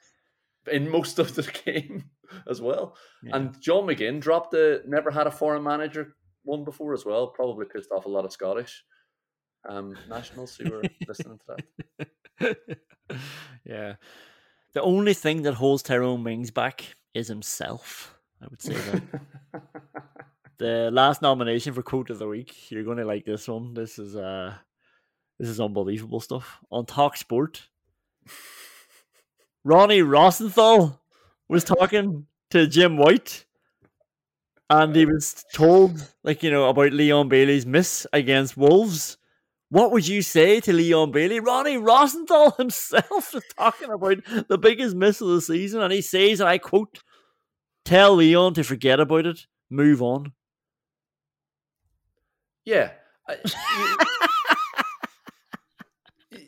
[0.71, 2.05] in most of the game
[2.49, 2.95] as well.
[3.23, 3.35] Yeah.
[3.35, 7.27] And John McGinn dropped the never had a foreign manager one before as well.
[7.27, 8.83] Probably pissed off a lot of Scottish
[9.67, 11.57] um, nationals who were listening to
[12.39, 12.57] that.
[13.65, 13.95] yeah.
[14.73, 18.17] The only thing that holds Tyrone Mings back is himself.
[18.41, 19.03] I would say that.
[20.57, 22.71] the last nomination for quote of the week.
[22.71, 23.73] You're going to like this one.
[23.73, 24.53] This is uh,
[25.39, 27.67] this is unbelievable stuff on Talk Sport.
[29.63, 30.99] Ronnie Rosenthal
[31.53, 33.45] was talking to Jim White,
[34.69, 39.17] and he was told, like you know, about Leon Bailey's miss against Wolves.
[39.69, 41.39] What would you say to Leon Bailey?
[41.39, 46.39] Ronnie Rosenthal himself is talking about the biggest miss of the season, and he says,
[46.39, 47.03] and I quote,
[47.85, 49.45] Tell Leon to forget about it.
[49.69, 50.33] Move on.
[52.65, 52.91] Yeah.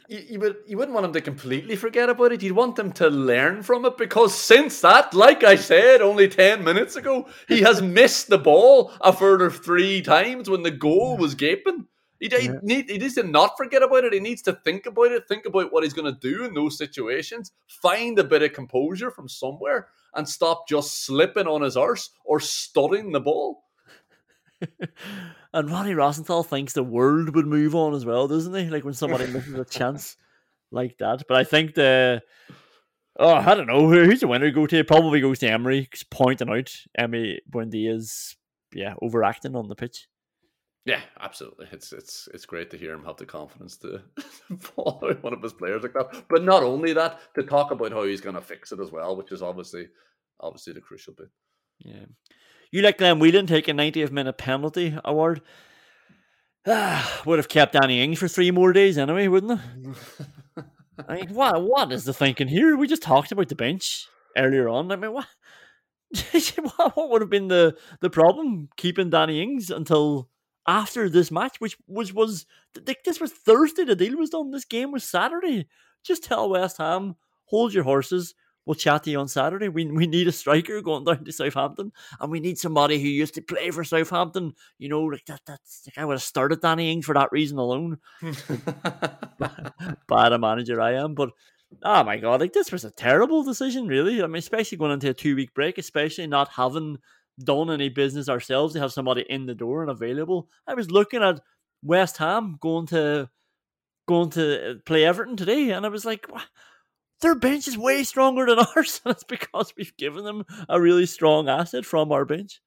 [0.09, 2.43] You, you, would you wouldn't want him to completely forget about it.
[2.43, 6.63] You'd want him to learn from it because since that, like I said only ten
[6.63, 11.35] minutes ago, he has missed the ball a further three times when the goal was
[11.35, 11.87] gaping.
[12.19, 14.13] He, he, need, he needs to not forget about it.
[14.13, 16.77] He needs to think about it, think about what he's going to do in those
[16.77, 22.11] situations, find a bit of composure from somewhere, and stop just slipping on his arse
[22.23, 23.64] or studying the ball.
[25.53, 28.69] And Ronnie Rosenthal thinks the world would move on as well, doesn't he?
[28.69, 30.17] Like when somebody misses a chance
[30.69, 31.23] like that.
[31.29, 32.21] But I think the
[33.17, 34.83] oh, I don't know who's the winner go to.
[34.83, 38.35] Probably goes to Emery, pointing out Emi Buendia's
[38.73, 40.09] yeah overacting on the pitch.
[40.85, 41.67] Yeah, absolutely.
[41.71, 44.01] It's it's it's great to hear him have the confidence to
[44.59, 46.25] follow one of his players like that.
[46.29, 49.15] But not only that, to talk about how he's going to fix it as well,
[49.15, 49.87] which is obviously
[50.39, 51.29] obviously the crucial bit.
[51.79, 52.05] Yeah,
[52.77, 55.41] you like Glenn Whelan taking 90th minute penalty award?
[56.67, 60.65] Ah, would have kept Danny Ings for three more days anyway, wouldn't it?
[61.07, 62.75] I mean, what what is the thinking here?
[62.75, 64.07] We just talked about the bench
[64.37, 64.91] earlier on.
[64.91, 65.27] I mean, what
[66.95, 70.29] what would have been the the problem keeping Danny Ings until?
[70.67, 72.45] after this match, which was was
[73.05, 73.83] this was Thursday.
[73.83, 74.51] The deal was done.
[74.51, 75.67] This game was Saturday.
[76.03, 77.15] Just tell West Ham,
[77.45, 78.35] hold your horses.
[78.65, 79.69] We'll chat to you on Saturday.
[79.69, 83.35] We we need a striker going down to Southampton, and we need somebody who used
[83.35, 84.53] to play for Southampton.
[84.79, 85.41] You know, like that.
[85.45, 87.99] That's like I would have started Danny Ings for that reason alone.
[90.07, 91.29] Bad a manager I am, but
[91.83, 94.23] oh my god, like this was a terrible decision, really.
[94.23, 96.97] I mean, especially going into a two week break, especially not having
[97.43, 100.49] done any business ourselves to have somebody in the door and available.
[100.67, 101.41] I was looking at
[101.83, 103.29] West Ham going to
[104.07, 106.45] going to uh, play Everton today, and I was like, what?
[107.21, 111.49] Their bench is way stronger than ours, it's because we've given them a really strong
[111.49, 112.61] asset from our bench.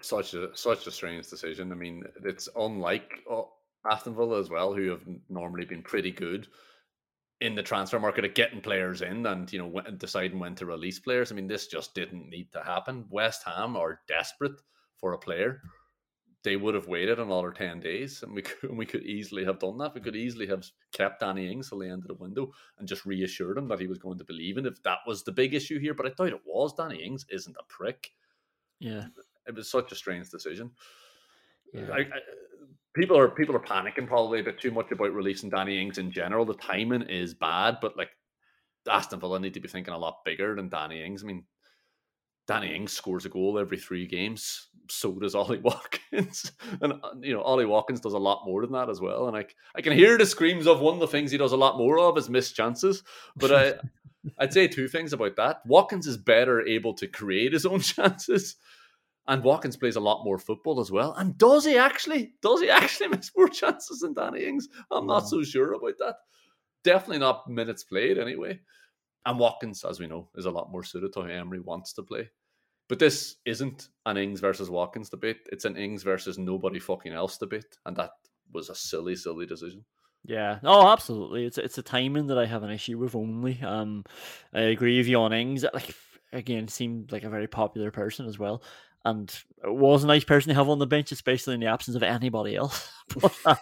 [0.00, 1.72] such a such a strange decision.
[1.72, 3.42] I mean, it's unlike uh,
[3.90, 6.48] Aston Villa as well, who have normally been pretty good
[7.40, 10.98] in the transfer market at getting players in and you know deciding when to release
[10.98, 11.30] players.
[11.30, 13.06] I mean, this just didn't need to happen.
[13.10, 14.60] West Ham are desperate
[14.98, 15.60] for a player.
[16.44, 19.78] They would have waited another ten days, and we could we could easily have done
[19.78, 19.94] that.
[19.94, 20.04] We mm.
[20.04, 23.58] could easily have kept Danny Ings till the end of the window and just reassured
[23.58, 25.94] him that he was going to believe in if that was the big issue here.
[25.94, 26.74] But I thought it was.
[26.74, 28.10] Danny Ings isn't a prick.
[28.78, 29.06] Yeah,
[29.46, 30.70] It was such a strange decision.
[31.72, 31.88] yeah.
[31.90, 32.20] I, I,
[32.94, 36.10] people are people are panicking probably a bit too much about releasing Danny Ings in
[36.10, 36.44] general.
[36.44, 38.10] The timing is bad, but like
[38.88, 41.22] Aston Villa need to be thinking a lot bigger than Danny Ings.
[41.22, 41.44] I mean,
[42.46, 44.68] Danny Ings scores a goal every three games.
[44.90, 48.72] So does Ollie Watkins, and uh, you know Ollie Watkins does a lot more than
[48.72, 49.28] that as well.
[49.28, 51.56] And I I can hear the screams of one of the things he does a
[51.56, 53.02] lot more of is missed chances.
[53.36, 53.74] But I
[54.38, 55.62] I'd say two things about that.
[55.66, 58.56] Watkins is better able to create his own chances.
[59.26, 61.14] And Watkins plays a lot more football as well.
[61.14, 62.34] And does he actually?
[62.42, 64.68] Does he actually miss more chances than Danny Ings?
[64.90, 66.16] I'm not so sure about that.
[66.82, 68.60] Definitely not minutes played anyway.
[69.26, 72.02] And Watkins, as we know, is a lot more suited to how Emery wants to
[72.02, 72.30] play.
[72.88, 75.38] But this isn't an Ings versus Watkins debate.
[75.50, 77.78] It's an Ings versus nobody fucking else debate.
[77.86, 78.10] And that
[78.52, 79.84] was a silly, silly decision.
[80.26, 81.44] Yeah, oh, absolutely.
[81.44, 83.60] It's it's a timing that I have an issue with only.
[83.62, 84.04] Um,
[84.54, 85.64] I agree with you on Ings.
[85.74, 85.94] Like
[86.32, 88.62] again, seemed like a very popular person as well,
[89.04, 92.02] and was a nice person to have on the bench, especially in the absence of
[92.02, 92.90] anybody else.
[93.20, 93.54] but, uh,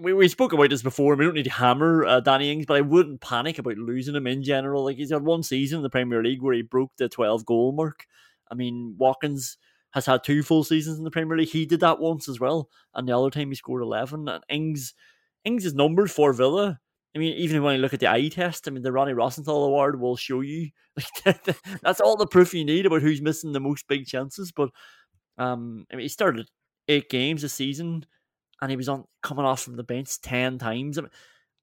[0.00, 1.14] we we spoke about this before.
[1.14, 4.26] We don't need to hammer uh, Danny Ings, but I wouldn't panic about losing him
[4.26, 4.84] in general.
[4.84, 7.72] Like he's had one season in the Premier League where he broke the twelve goal
[7.72, 8.06] mark.
[8.50, 9.58] I mean, Watkins
[9.92, 11.48] has had two full seasons in the Premier League.
[11.48, 14.28] He did that once as well, and the other time he scored eleven.
[14.28, 14.94] And Ings
[15.44, 16.80] Ings' numbers for Villa.
[17.14, 19.64] I mean, even when you look at the eye test, I mean, the Ronnie Rosenthal
[19.64, 20.70] Award will show you.
[21.26, 21.44] Like,
[21.82, 24.50] that's all the proof you need about who's missing the most big chances.
[24.50, 24.70] But
[25.36, 26.48] um, I mean, he started
[26.88, 28.06] eight games this season,
[28.60, 30.98] and he was on coming off from the bench ten times.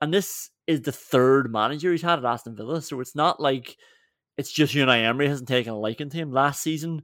[0.02, 3.78] And this is the third manager he's had at Aston Villa, so it's not like
[4.38, 6.32] it's just Unai Emery hasn't taken a liking to him.
[6.32, 7.04] Last season,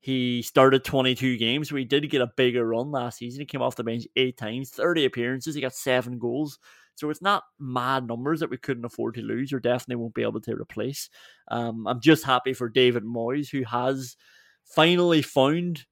[0.00, 3.40] he started 22 games, so he did get a bigger run last season.
[3.40, 6.58] He came off the bench eight times, 30 appearances, he got seven goals.
[6.96, 10.22] So it's not mad numbers that we couldn't afford to lose or definitely won't be
[10.22, 11.10] able to replace.
[11.48, 14.16] Um, I'm just happy for David Moyes, who has
[14.64, 15.86] finally found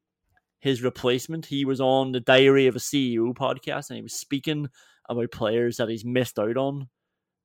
[0.63, 1.47] his replacement.
[1.47, 4.69] He was on the Diary of a CEO podcast and he was speaking
[5.09, 6.89] about players that he's missed out on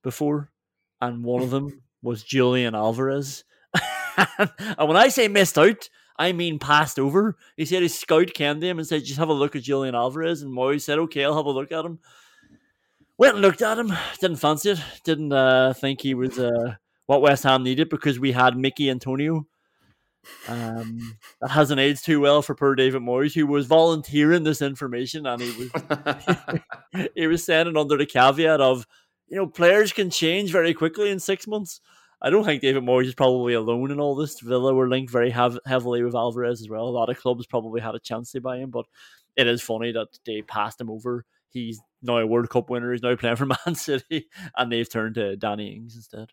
[0.03, 0.51] before.
[1.01, 3.43] And one of them was Julian Alvarez.
[4.17, 5.89] and when I say missed out,
[6.19, 7.35] I mean passed over.
[7.57, 9.95] He said his scout came to him and said, just have a look at Julian
[9.95, 10.43] Alvarez.
[10.43, 11.99] And Moyes said, okay, I'll have a look at him.
[13.17, 13.91] Went and looked at him.
[14.21, 14.79] Didn't fancy it.
[15.03, 16.75] Didn't uh, think he was uh,
[17.07, 19.47] what West Ham needed because we had Mickey Antonio.
[20.47, 25.25] Um, that hasn't aged too well for poor David Moyes, who was volunteering this information
[25.25, 26.59] and he was
[27.15, 28.85] he was saying it under the caveat of,
[29.27, 31.81] you know, players can change very quickly in six months.
[32.21, 34.39] I don't think David Moyes is probably alone in all this.
[34.39, 36.87] Villa were linked very hev- heavily with Alvarez as well.
[36.87, 38.85] A lot of clubs probably had a chance to buy him, but
[39.35, 41.25] it is funny that they passed him over.
[41.49, 42.91] He's now a World Cup winner.
[42.91, 46.31] He's now playing for Man City, and they've turned to Danny Ings instead.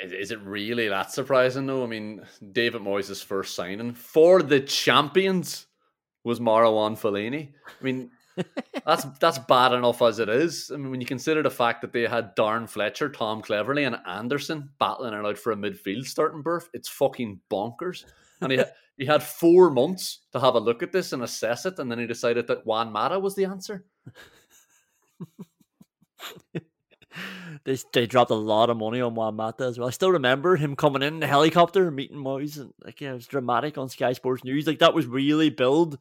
[0.00, 1.84] Is is it really that surprising though?
[1.84, 2.22] I mean,
[2.52, 5.66] David Moyes' first signing for the champions
[6.24, 7.52] was Marwan Fellaini.
[7.68, 8.10] I mean,
[8.86, 10.70] that's that's bad enough as it is.
[10.72, 13.96] I mean, when you consider the fact that they had Darren Fletcher, Tom Cleverley, and
[14.06, 18.04] Anderson battling it out for a midfield starting berth, it's fucking bonkers.
[18.40, 21.64] And he had, he had four months to have a look at this and assess
[21.64, 23.84] it, and then he decided that Juan Mata was the answer.
[27.64, 29.88] they they dropped a lot of money on Juan Mata as well.
[29.88, 33.26] I still remember him coming in the helicopter meeting Moyes and like yeah, it was
[33.26, 34.66] dramatic on Sky Sports News.
[34.66, 35.98] Like that was really billed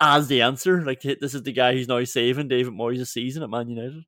[0.00, 0.84] as the answer.
[0.84, 4.04] Like this is the guy who's now saving David Moyes' season at Man United.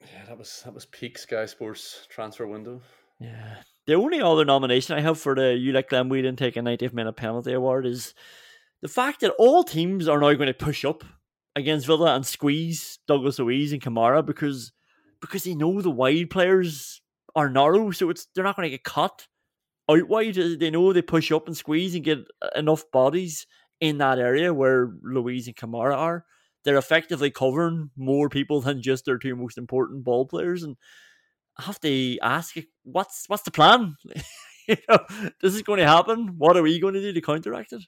[0.00, 2.80] Yeah, that was that was peak Sky Sports transfer window.
[3.20, 3.56] Yeah.
[3.86, 6.94] The only other nomination I have for the You Like Glenn Whelan take a 90th
[6.94, 8.14] minute penalty award is
[8.80, 11.04] the fact that all teams are now going to push up
[11.54, 14.72] against Villa and squeeze Douglas Luiz and Kamara because
[15.26, 17.00] because they know the wide players
[17.34, 19.26] are narrow, so it's they're not going to get cut
[19.90, 20.38] out wide.
[20.38, 23.46] Uh, they know they push up and squeeze and get uh, enough bodies
[23.80, 26.24] in that area where Luiz and Kamara are.
[26.64, 30.76] They're effectively covering more people than just their two most important ball players, and
[31.58, 33.96] I have to ask, what's what's the plan?
[34.68, 34.98] you know,
[35.40, 36.34] this is going to happen.
[36.38, 37.82] What are we going to do to counteract it?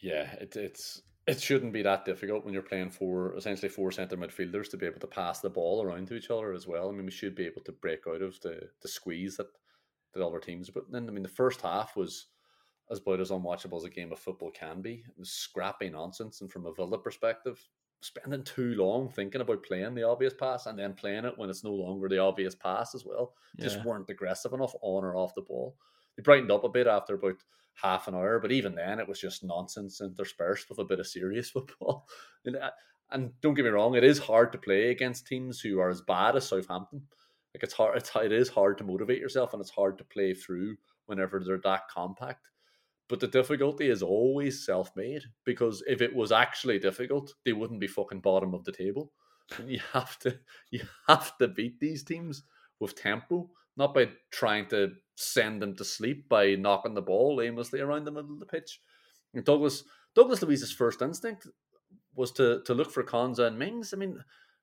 [0.00, 4.16] Yeah, it, it's it shouldn't be that difficult when you're playing four essentially four centre
[4.16, 6.88] midfielders to be able to pass the ball around to each other as well.
[6.88, 9.48] I mean, we should be able to break out of the the squeeze that
[10.14, 10.70] the other teams.
[10.70, 12.26] But then, I mean, the first half was
[12.90, 15.04] as about as unwatchable as a game of football can be.
[15.06, 17.60] It was scrappy nonsense, and from a Villa perspective,
[18.00, 21.64] spending too long thinking about playing the obvious pass and then playing it when it's
[21.64, 23.34] no longer the obvious pass as well.
[23.58, 25.76] Just weren't aggressive enough on or off the ball.
[26.16, 27.42] They brightened up a bit after about
[27.80, 31.06] half an hour, but even then it was just nonsense interspersed with a bit of
[31.06, 32.08] serious football.
[32.44, 32.70] And, uh,
[33.10, 36.00] and don't get me wrong, it is hard to play against teams who are as
[36.00, 37.02] bad as Southampton.
[37.54, 40.34] Like it's hard, it's, it is hard to motivate yourself, and it's hard to play
[40.34, 42.48] through whenever they're that compact.
[43.08, 47.86] But the difficulty is always self-made because if it was actually difficult, they wouldn't be
[47.86, 49.12] fucking bottom of the table.
[49.58, 50.38] And you have to,
[50.70, 52.42] you have to beat these teams
[52.80, 57.80] with tempo, not by trying to send them to sleep by knocking the ball aimlessly
[57.80, 58.80] around the middle of the pitch.
[59.34, 61.46] And Douglas Douglas Luiz's first instinct
[62.14, 63.92] was to to look for Konsa and Mings.
[63.92, 64.18] I mean,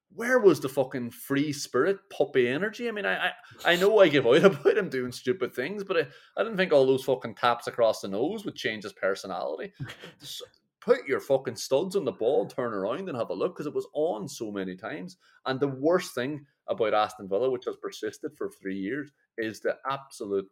[0.10, 2.88] where was the fucking free spirit, puppy energy?
[2.88, 3.32] I mean, I I,
[3.66, 6.08] I know I give out about him doing stupid things, but I,
[6.38, 9.74] I didn't think all those fucking taps across the nose would change his personality.
[10.20, 10.44] Just
[10.84, 13.74] Put your fucking studs on the ball, turn around and have a look because it
[13.74, 15.16] was on so many times.
[15.46, 19.76] And the worst thing about Aston Villa, which has persisted for three years, is the
[19.90, 20.48] absolute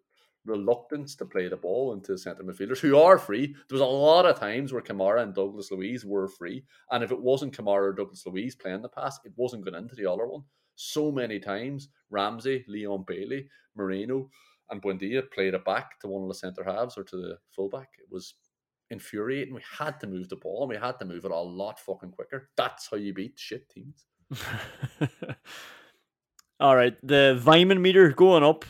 [0.46, 3.48] reluctance to play the ball into centre midfielders who are free.
[3.48, 7.12] There was a lot of times where Kamara and Douglas Luiz were free, and if
[7.12, 10.26] it wasn't Kamara or Douglas Luiz playing the pass, it wasn't going into the other
[10.26, 10.44] one.
[10.76, 14.30] So many times, Ramsey, Leon Bailey, Moreno,
[14.70, 17.90] and Buendia played it back to one of the centre halves or to the fullback.
[18.00, 18.36] It was
[18.90, 19.54] infuriating.
[19.54, 22.12] We had to move the ball, and we had to move it a lot fucking
[22.12, 22.50] quicker.
[22.58, 24.06] That's how you beat shit teams.
[26.62, 28.66] All right, the Vyman meter going up.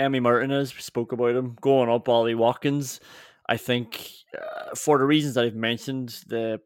[0.00, 2.08] Emi Martinez spoke about him going up.
[2.08, 3.00] Ollie Watkins,
[3.46, 4.02] I think,
[4.34, 6.62] uh, for the reasons that I've mentioned, the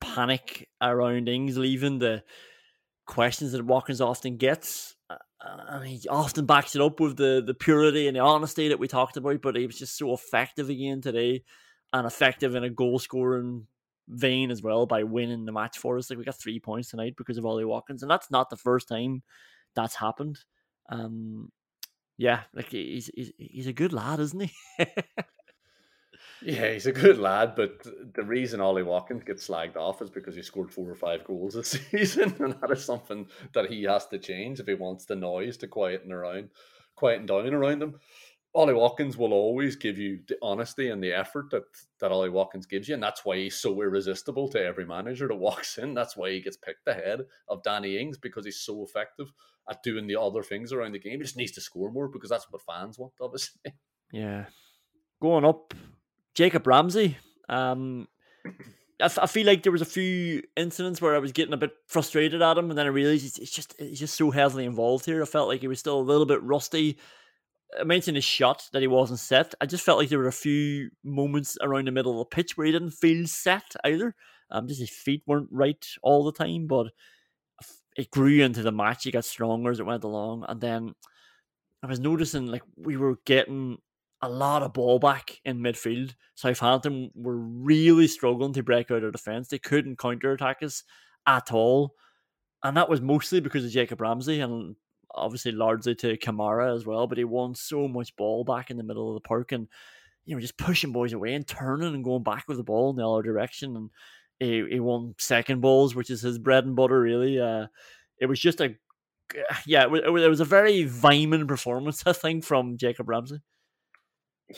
[0.00, 2.22] panic around Ings leaving, the
[3.06, 5.16] questions that Watkins often gets, uh,
[5.68, 8.88] and he often backs it up with the the purity and the honesty that we
[8.88, 9.42] talked about.
[9.42, 11.44] But he was just so effective again today,
[11.92, 13.66] and effective in a goal scoring
[14.08, 16.08] vein as well by winning the match for us.
[16.08, 18.88] Like we got three points tonight because of Ollie Watkins, and that's not the first
[18.88, 19.22] time
[19.74, 20.38] that's happened.
[20.88, 21.50] Um,
[22.18, 24.86] yeah, like he's he's, he's a good lad, isn't he?
[26.42, 30.34] Yeah, he's a good lad, but the reason Ollie Watkins gets slagged off is because
[30.34, 34.06] he scored four or five goals this season, and that is something that he has
[34.06, 36.48] to change if he wants the noise to quieten around,
[36.96, 38.00] quieten down around him.
[38.52, 41.62] Ollie Watkins will always give you the honesty and the effort that
[42.00, 45.34] that Ollie Watkins gives you, and that's why he's so irresistible to every manager that
[45.36, 45.94] walks in.
[45.94, 49.32] That's why he gets picked ahead of Danny Ings because he's so effective
[49.70, 51.18] at doing the other things around the game.
[51.18, 53.72] He just needs to score more because that's what fans want, obviously.
[54.12, 54.46] yeah,
[55.22, 55.72] going up,
[56.34, 57.18] Jacob Ramsey.
[57.48, 58.08] Um,
[59.00, 61.58] I, f- I feel like there was a few incidents where I was getting a
[61.58, 64.64] bit frustrated at him, and then I realized he's, he's just he's just so heavily
[64.64, 65.22] involved here.
[65.22, 66.98] I felt like he was still a little bit rusty.
[67.78, 69.54] I mentioned his shot that he wasn't set.
[69.60, 72.56] I just felt like there were a few moments around the middle of the pitch
[72.56, 74.14] where he didn't feel set either.
[74.50, 76.88] Um, just his feet weren't right all the time, but
[77.96, 79.04] it grew into the match.
[79.04, 80.94] He got stronger as it went along, and then
[81.82, 83.78] I was noticing like we were getting
[84.22, 86.14] a lot of ball back in midfield.
[86.34, 89.48] Southampton were really struggling to break out of defence.
[89.48, 90.82] They couldn't counter attack us
[91.26, 91.94] at all,
[92.62, 94.74] and that was mostly because of Jacob Ramsey and
[95.14, 97.06] obviously largely to Kamara as well.
[97.06, 99.68] But he won so much ball back in the middle of the park and
[100.24, 102.96] you know just pushing boys away and turning and going back with the ball in
[102.96, 103.90] the other direction and.
[104.42, 107.38] He, he won second balls, which is his bread and butter, really.
[107.38, 107.66] Uh,
[108.18, 108.74] it was just a,
[109.66, 113.40] yeah, it was, it was a very Vyman performance, I think, from Jacob Ramsey.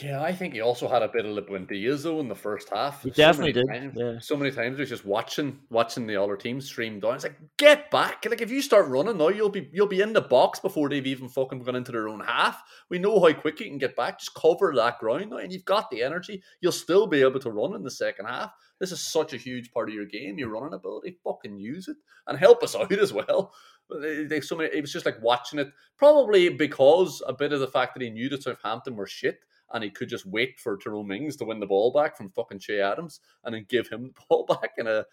[0.00, 3.02] Yeah, I think he also had a bit of Buendias though in the first half.
[3.02, 4.18] He So definitely did, times- yeah.
[4.20, 7.16] So many times he was just watching watching the other team stream down.
[7.16, 8.24] It's like, get back.
[8.28, 11.06] Like if you start running now, you'll be you'll be in the box before they've
[11.06, 12.62] even fucking gone into their own half.
[12.88, 14.18] We know how quick you can get back.
[14.20, 16.42] Just cover that ground now, and you've got the energy.
[16.60, 18.52] You'll still be able to run in the second half.
[18.80, 21.18] This is such a huge part of your game, your running ability.
[21.22, 23.52] Fucking use it and help us out as well.
[24.00, 25.68] They, so many, it was just like watching it,
[25.98, 29.38] probably because a bit of the fact that he knew that Southampton were shit
[29.72, 32.58] and he could just wait for Tyrone Mings to win the ball back from fucking
[32.58, 35.04] Che Adams and then give him the ball back in a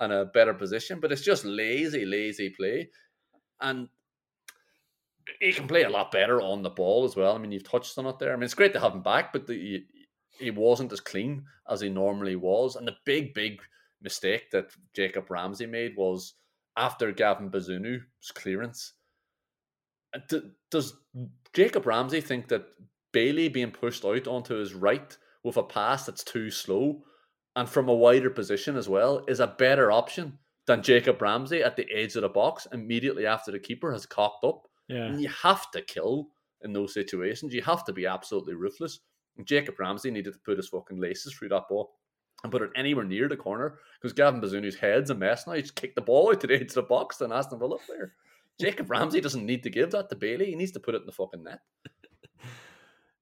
[0.00, 1.00] in a better position.
[1.00, 2.90] But it's just lazy, lazy play.
[3.60, 3.88] And
[5.40, 7.34] he can play a lot better on the ball as well.
[7.34, 8.32] I mean, you've touched on it there.
[8.32, 9.84] I mean, it's great to have him back, but the,
[10.38, 12.76] he wasn't as clean as he normally was.
[12.76, 13.60] And the big, big
[14.02, 16.34] mistake that Jacob Ramsey made was
[16.76, 18.92] after Gavin Bazunu's clearance.
[20.70, 20.94] Does
[21.54, 22.66] Jacob Ramsey think that
[23.16, 27.02] Bailey being pushed out onto his right with a pass that's too slow
[27.56, 31.76] and from a wider position as well is a better option than Jacob Ramsey at
[31.76, 34.68] the edge of the box immediately after the keeper has cocked up?
[34.88, 35.06] Yeah.
[35.06, 36.28] And you have to kill
[36.60, 37.54] in those situations.
[37.54, 39.00] You have to be absolutely ruthless.
[39.44, 41.94] Jacob Ramsey needed to put his fucking laces through that ball
[42.42, 45.54] and put it anywhere near the corner because Gavin Bazunu's head's a mess now.
[45.54, 47.60] He just kicked the ball out to the edge of the box and asked him
[47.60, 48.12] to Aston Villa player.
[48.60, 50.46] Jacob Ramsey doesn't need to give that to Bailey.
[50.46, 51.60] He needs to put it in the fucking net.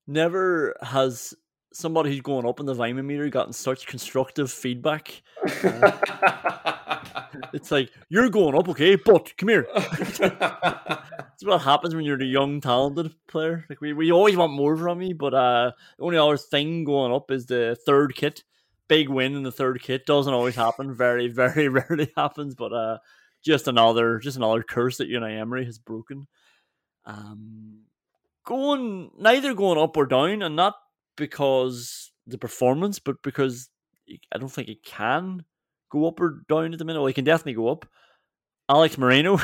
[0.06, 1.34] Never has
[1.72, 5.22] somebody who's going up in the Vimy meter gotten such constructive feedback.
[7.52, 9.66] It's like you're going up, okay, but come here.
[11.34, 13.64] It's what happens when you're the young, talented player.
[13.68, 17.12] Like we, we always want more from you, but uh, the only other thing going
[17.12, 18.44] up is the third kit.
[18.86, 20.94] Big win in the third kit doesn't always happen.
[20.94, 22.98] Very, very rarely happens, but uh,
[23.42, 26.28] just another, just another curse that Unai Emery has broken.
[27.04, 27.80] Um,
[28.44, 30.74] going neither going up or down, and not
[31.16, 33.68] because the performance, but because
[34.32, 35.44] I don't think it can
[35.90, 37.00] go up or down at the minute.
[37.00, 37.86] Well, he can definitely go up.
[38.68, 39.38] Alex Moreno.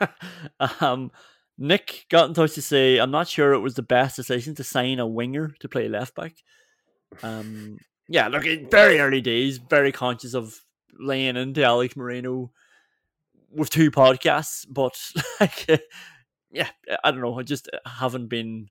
[0.80, 1.10] um,
[1.56, 4.64] Nick got in touch to say, I'm not sure it was the best decision to
[4.64, 6.34] sign a winger to play left back.
[7.22, 7.78] Um,
[8.08, 10.60] yeah, look, very early days, very conscious of
[10.98, 12.52] laying into Alex Moreno
[13.50, 14.98] with two podcasts, but
[15.40, 15.82] like,
[16.50, 16.68] yeah,
[17.04, 17.38] I don't know.
[17.38, 18.68] I just haven't been,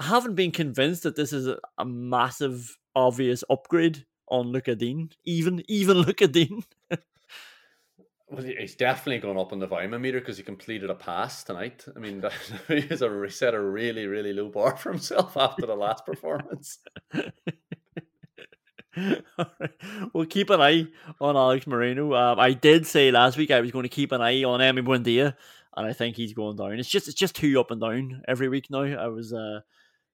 [0.00, 5.10] I haven't been convinced that this is a, a massive, obvious upgrade on Lucas Digne.
[5.24, 6.62] Even, even Lucas Digne.
[8.30, 11.42] Well, he- he's definitely gone up on the Vima meter because he completed a pass
[11.44, 11.84] tonight.
[11.96, 12.32] I mean, that,
[12.68, 16.78] he has a, set a really, really low bar for himself after the last performance.
[18.96, 19.70] Alright,
[20.12, 20.88] We'll keep an eye
[21.20, 22.14] on Alex Moreno.
[22.14, 24.84] Um, I did say last week I was going to keep an eye on Emi
[24.84, 25.34] Buendia,
[25.76, 26.78] and I think he's going down.
[26.78, 28.82] It's just it's just too up and down every week now.
[28.82, 29.60] I was uh,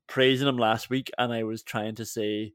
[0.06, 2.52] praising him last week, and I was trying to say,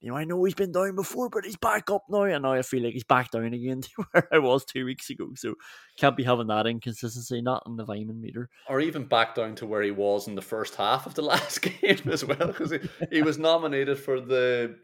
[0.00, 2.52] you know, I know he's been down before, but he's back up now, and now
[2.52, 5.28] I feel like he's back down again to where I was two weeks ago.
[5.34, 5.54] So
[5.98, 8.48] can't be having that inconsistency, not in the Vyman meter.
[8.68, 11.60] Or even back down to where he was in the first half of the last
[11.62, 12.80] game as well, because he,
[13.10, 14.76] he was nominated for the.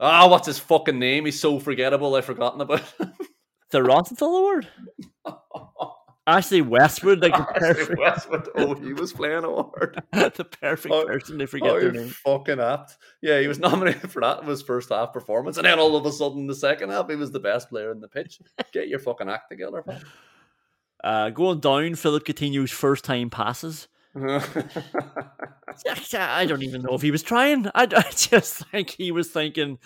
[0.00, 1.26] Ah, what's his fucking name?
[1.26, 2.14] He's so forgettable.
[2.14, 3.12] I've forgotten about him.
[3.70, 4.68] The Rosenthal Award.
[6.30, 8.48] Actually, Westwood, like Ashley perfect, Westwood.
[8.54, 10.02] Oh, he was playing hard.
[10.12, 12.08] the perfect Oh, person to forget oh, their name.
[12.08, 12.96] fucking apt.
[13.20, 16.06] Yeah, he was nominated for that in his first half performance, and then all of
[16.06, 18.38] a sudden, the second half, he was the best player in the pitch.
[18.72, 19.84] Get your fucking act together.
[21.02, 23.88] Uh, going down, Philip Coutinho's first time passes.
[24.14, 24.40] I
[26.46, 27.66] don't even know if he was trying.
[27.74, 29.78] I, I just think he was thinking,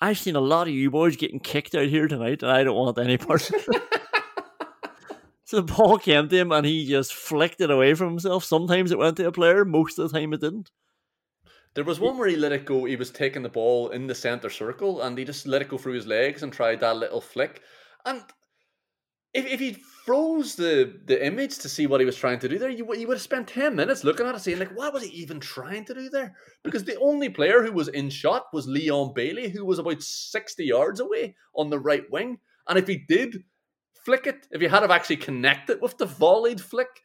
[0.00, 2.76] I've seen a lot of you boys getting kicked out here tonight, and I don't
[2.76, 3.99] want any part of it.
[5.50, 8.44] So the ball came to him, and he just flicked it away from himself.
[8.44, 10.70] Sometimes it went to a player, most of the time it didn't.
[11.74, 12.84] There was one where he let it go.
[12.84, 15.76] He was taking the ball in the center circle, and he just let it go
[15.76, 17.62] through his legs and tried that little flick.
[18.04, 18.22] And
[19.34, 19.72] if if he
[20.04, 23.08] froze the the image to see what he was trying to do there, you you
[23.08, 25.84] would have spent ten minutes looking at it, saying like, what was he even trying
[25.86, 26.32] to do there?
[26.62, 30.66] Because the only player who was in shot was Leon Bailey, who was about sixty
[30.66, 32.38] yards away on the right wing.
[32.68, 33.42] And if he did
[34.04, 37.02] flick it, if he had have actually connected with the volleyed flick,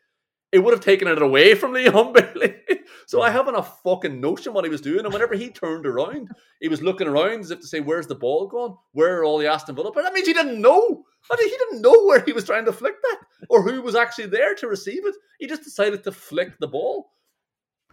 [0.51, 2.55] it would have taken it away from Leon Bailey.
[3.07, 5.03] so I haven't a fucking notion what he was doing.
[5.03, 6.29] And whenever he turned around,
[6.61, 8.77] he was looking around as if to say, "Where's the ball gone?
[8.93, 11.03] Where are all the Aston Villa?" But that means he didn't know.
[11.31, 13.17] I mean, he didn't know where he was trying to flick that
[13.49, 15.15] or who was actually there to receive it.
[15.39, 17.11] He just decided to flick the ball.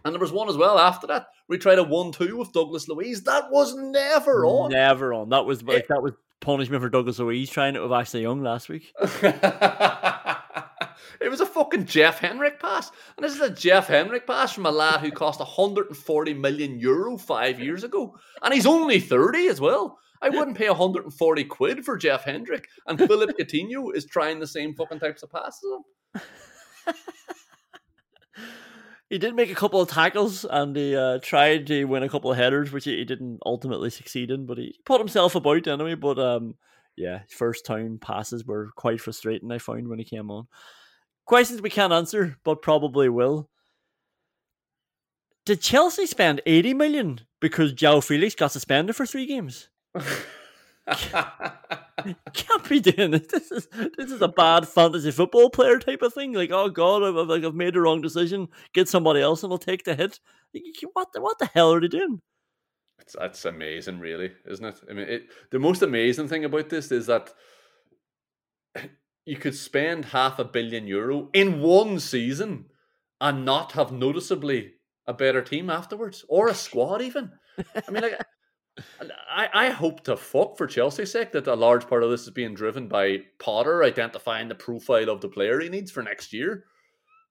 [0.05, 1.27] And there was one as well after that.
[1.47, 3.23] We tried a one-two with Douglas Luiz.
[3.23, 4.71] That was never on.
[4.71, 5.29] Never on.
[5.29, 6.13] That was eh, like that was
[6.43, 8.93] punishment for Douglas Luiz trying it with Ashley Young last week.
[9.01, 9.23] it
[11.29, 12.91] was a fucking Jeff Hendrick pass.
[13.17, 17.17] And this is a Jeff Hendrick pass from a lad who cost 140 million euro
[17.17, 18.15] five years ago.
[18.41, 19.99] And he's only 30 as well.
[20.21, 22.69] I wouldn't pay 140 quid for Jeff Hendrick.
[22.87, 25.63] And Philip Coutinho is trying the same fucking types of passes.
[29.09, 32.31] He did make a couple of tackles and he uh, tried to win a couple
[32.31, 34.45] of headers, which he, he didn't ultimately succeed in.
[34.45, 35.95] But he put himself about anyway.
[35.95, 36.55] But um,
[36.95, 39.51] yeah, first time passes were quite frustrating.
[39.51, 40.47] I found when he came on.
[41.25, 43.49] Questions we can't answer, but probably will.
[45.45, 49.69] Did Chelsea spend eighty million because João Felix got suspended for three games?
[52.33, 53.27] Can't be doing this.
[53.27, 53.67] This is
[53.97, 56.33] this is a bad fantasy football player type of thing.
[56.33, 58.49] Like, oh god, I've, like, I've made the wrong decision.
[58.73, 60.19] Get somebody else and we'll take the hit.
[60.93, 62.21] What the, what the hell are they doing?
[62.99, 64.81] It's, that's amazing, really, isn't it?
[64.89, 67.31] I mean, it, the most amazing thing about this is that
[69.25, 72.65] you could spend half a billion euro in one season
[73.21, 74.73] and not have noticeably
[75.07, 77.31] a better team afterwards or a squad, even.
[77.57, 78.19] I mean, like,
[79.29, 82.31] I, I hope to fuck for Chelsea's sake that a large part of this is
[82.31, 86.65] being driven by Potter identifying the profile of the player he needs for next year.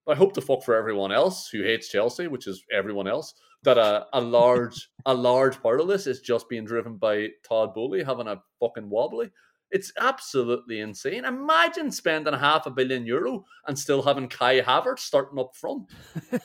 [0.08, 3.34] I hope to fuck for everyone else who hates Chelsea, which is everyone else,
[3.64, 7.74] that a, a large a large part of this is just being driven by Todd
[7.74, 9.30] Boehly having a fucking wobbly.
[9.70, 11.24] It's absolutely insane.
[11.24, 15.90] Imagine spending half a billion euro and still having Kai Havertz starting up front.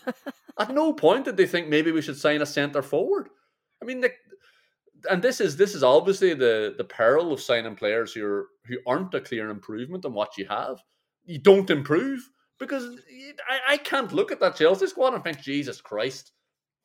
[0.60, 3.28] At no point did they think maybe we should sign a centre forward.
[3.82, 4.12] I mean, the,
[5.10, 8.78] and this is this is obviously the the peril of signing players who are, who
[8.86, 10.82] aren't a clear improvement on what you have.
[11.26, 12.30] You don't improve
[12.60, 12.86] because
[13.50, 16.32] I, I can't look at that Chelsea squad and think, Jesus Christ,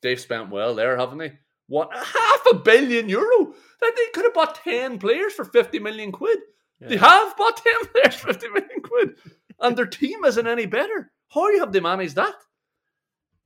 [0.02, 1.32] they've spent well there, haven't they?
[1.68, 3.54] What half a billion euro?
[3.80, 6.38] That they could have bought ten players for fifty million quid.
[6.80, 9.16] They have bought ten players for fifty million quid,
[9.60, 11.12] and their team isn't any better.
[11.28, 12.34] How have they managed that?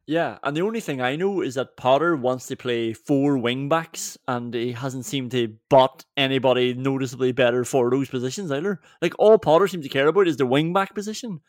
[0.06, 3.68] Yeah, and the only thing I know is that Potter wants to play four wing
[3.68, 8.80] backs, and he hasn't seemed to bought anybody noticeably better for those positions either.
[9.02, 11.40] Like all Potter seems to care about is the wing back position,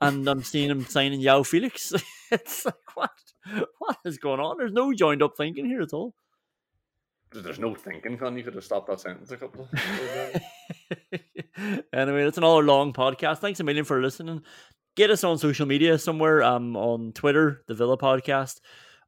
[0.00, 1.92] and I'm seeing him signing João Felix.
[2.30, 3.10] it's like what
[3.78, 4.56] what is going on?
[4.56, 6.14] There's no joined up thinking here at all.
[7.32, 8.38] There's no thinking, Con.
[8.38, 9.68] You could have stopped that sentence a couple.
[9.72, 10.42] Of
[11.92, 13.38] anyway, that's another long podcast.
[13.38, 14.42] Thanks a million for listening.
[14.96, 16.42] Get us on social media somewhere.
[16.42, 18.60] Um, on Twitter, the Villa Podcast,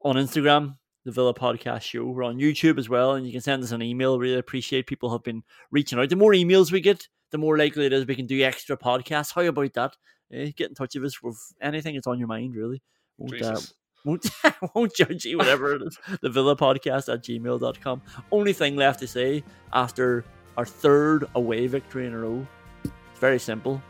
[0.03, 0.77] on Instagram,
[1.07, 2.05] the Villa Podcast Show.
[2.05, 4.19] We're on YouTube as well, and you can send us an email.
[4.19, 6.11] Really appreciate people have been reaching out.
[6.11, 9.35] The more emails we get, the more likely it is we can do extra podcasts.
[9.35, 9.97] How about that?
[10.31, 12.55] Eh, get in touch with us with anything that's on your mind.
[12.55, 12.83] Really,
[13.17, 13.59] won't uh,
[14.05, 14.31] won't,
[14.75, 15.99] won't judge you, whatever it is.
[16.21, 18.03] The Villa Podcast at gmail.com.
[18.31, 20.27] Only thing left to say after
[20.59, 22.47] our third away victory in a row.
[22.85, 23.83] It's very simple.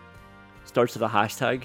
[0.64, 1.64] Starts with a hashtag.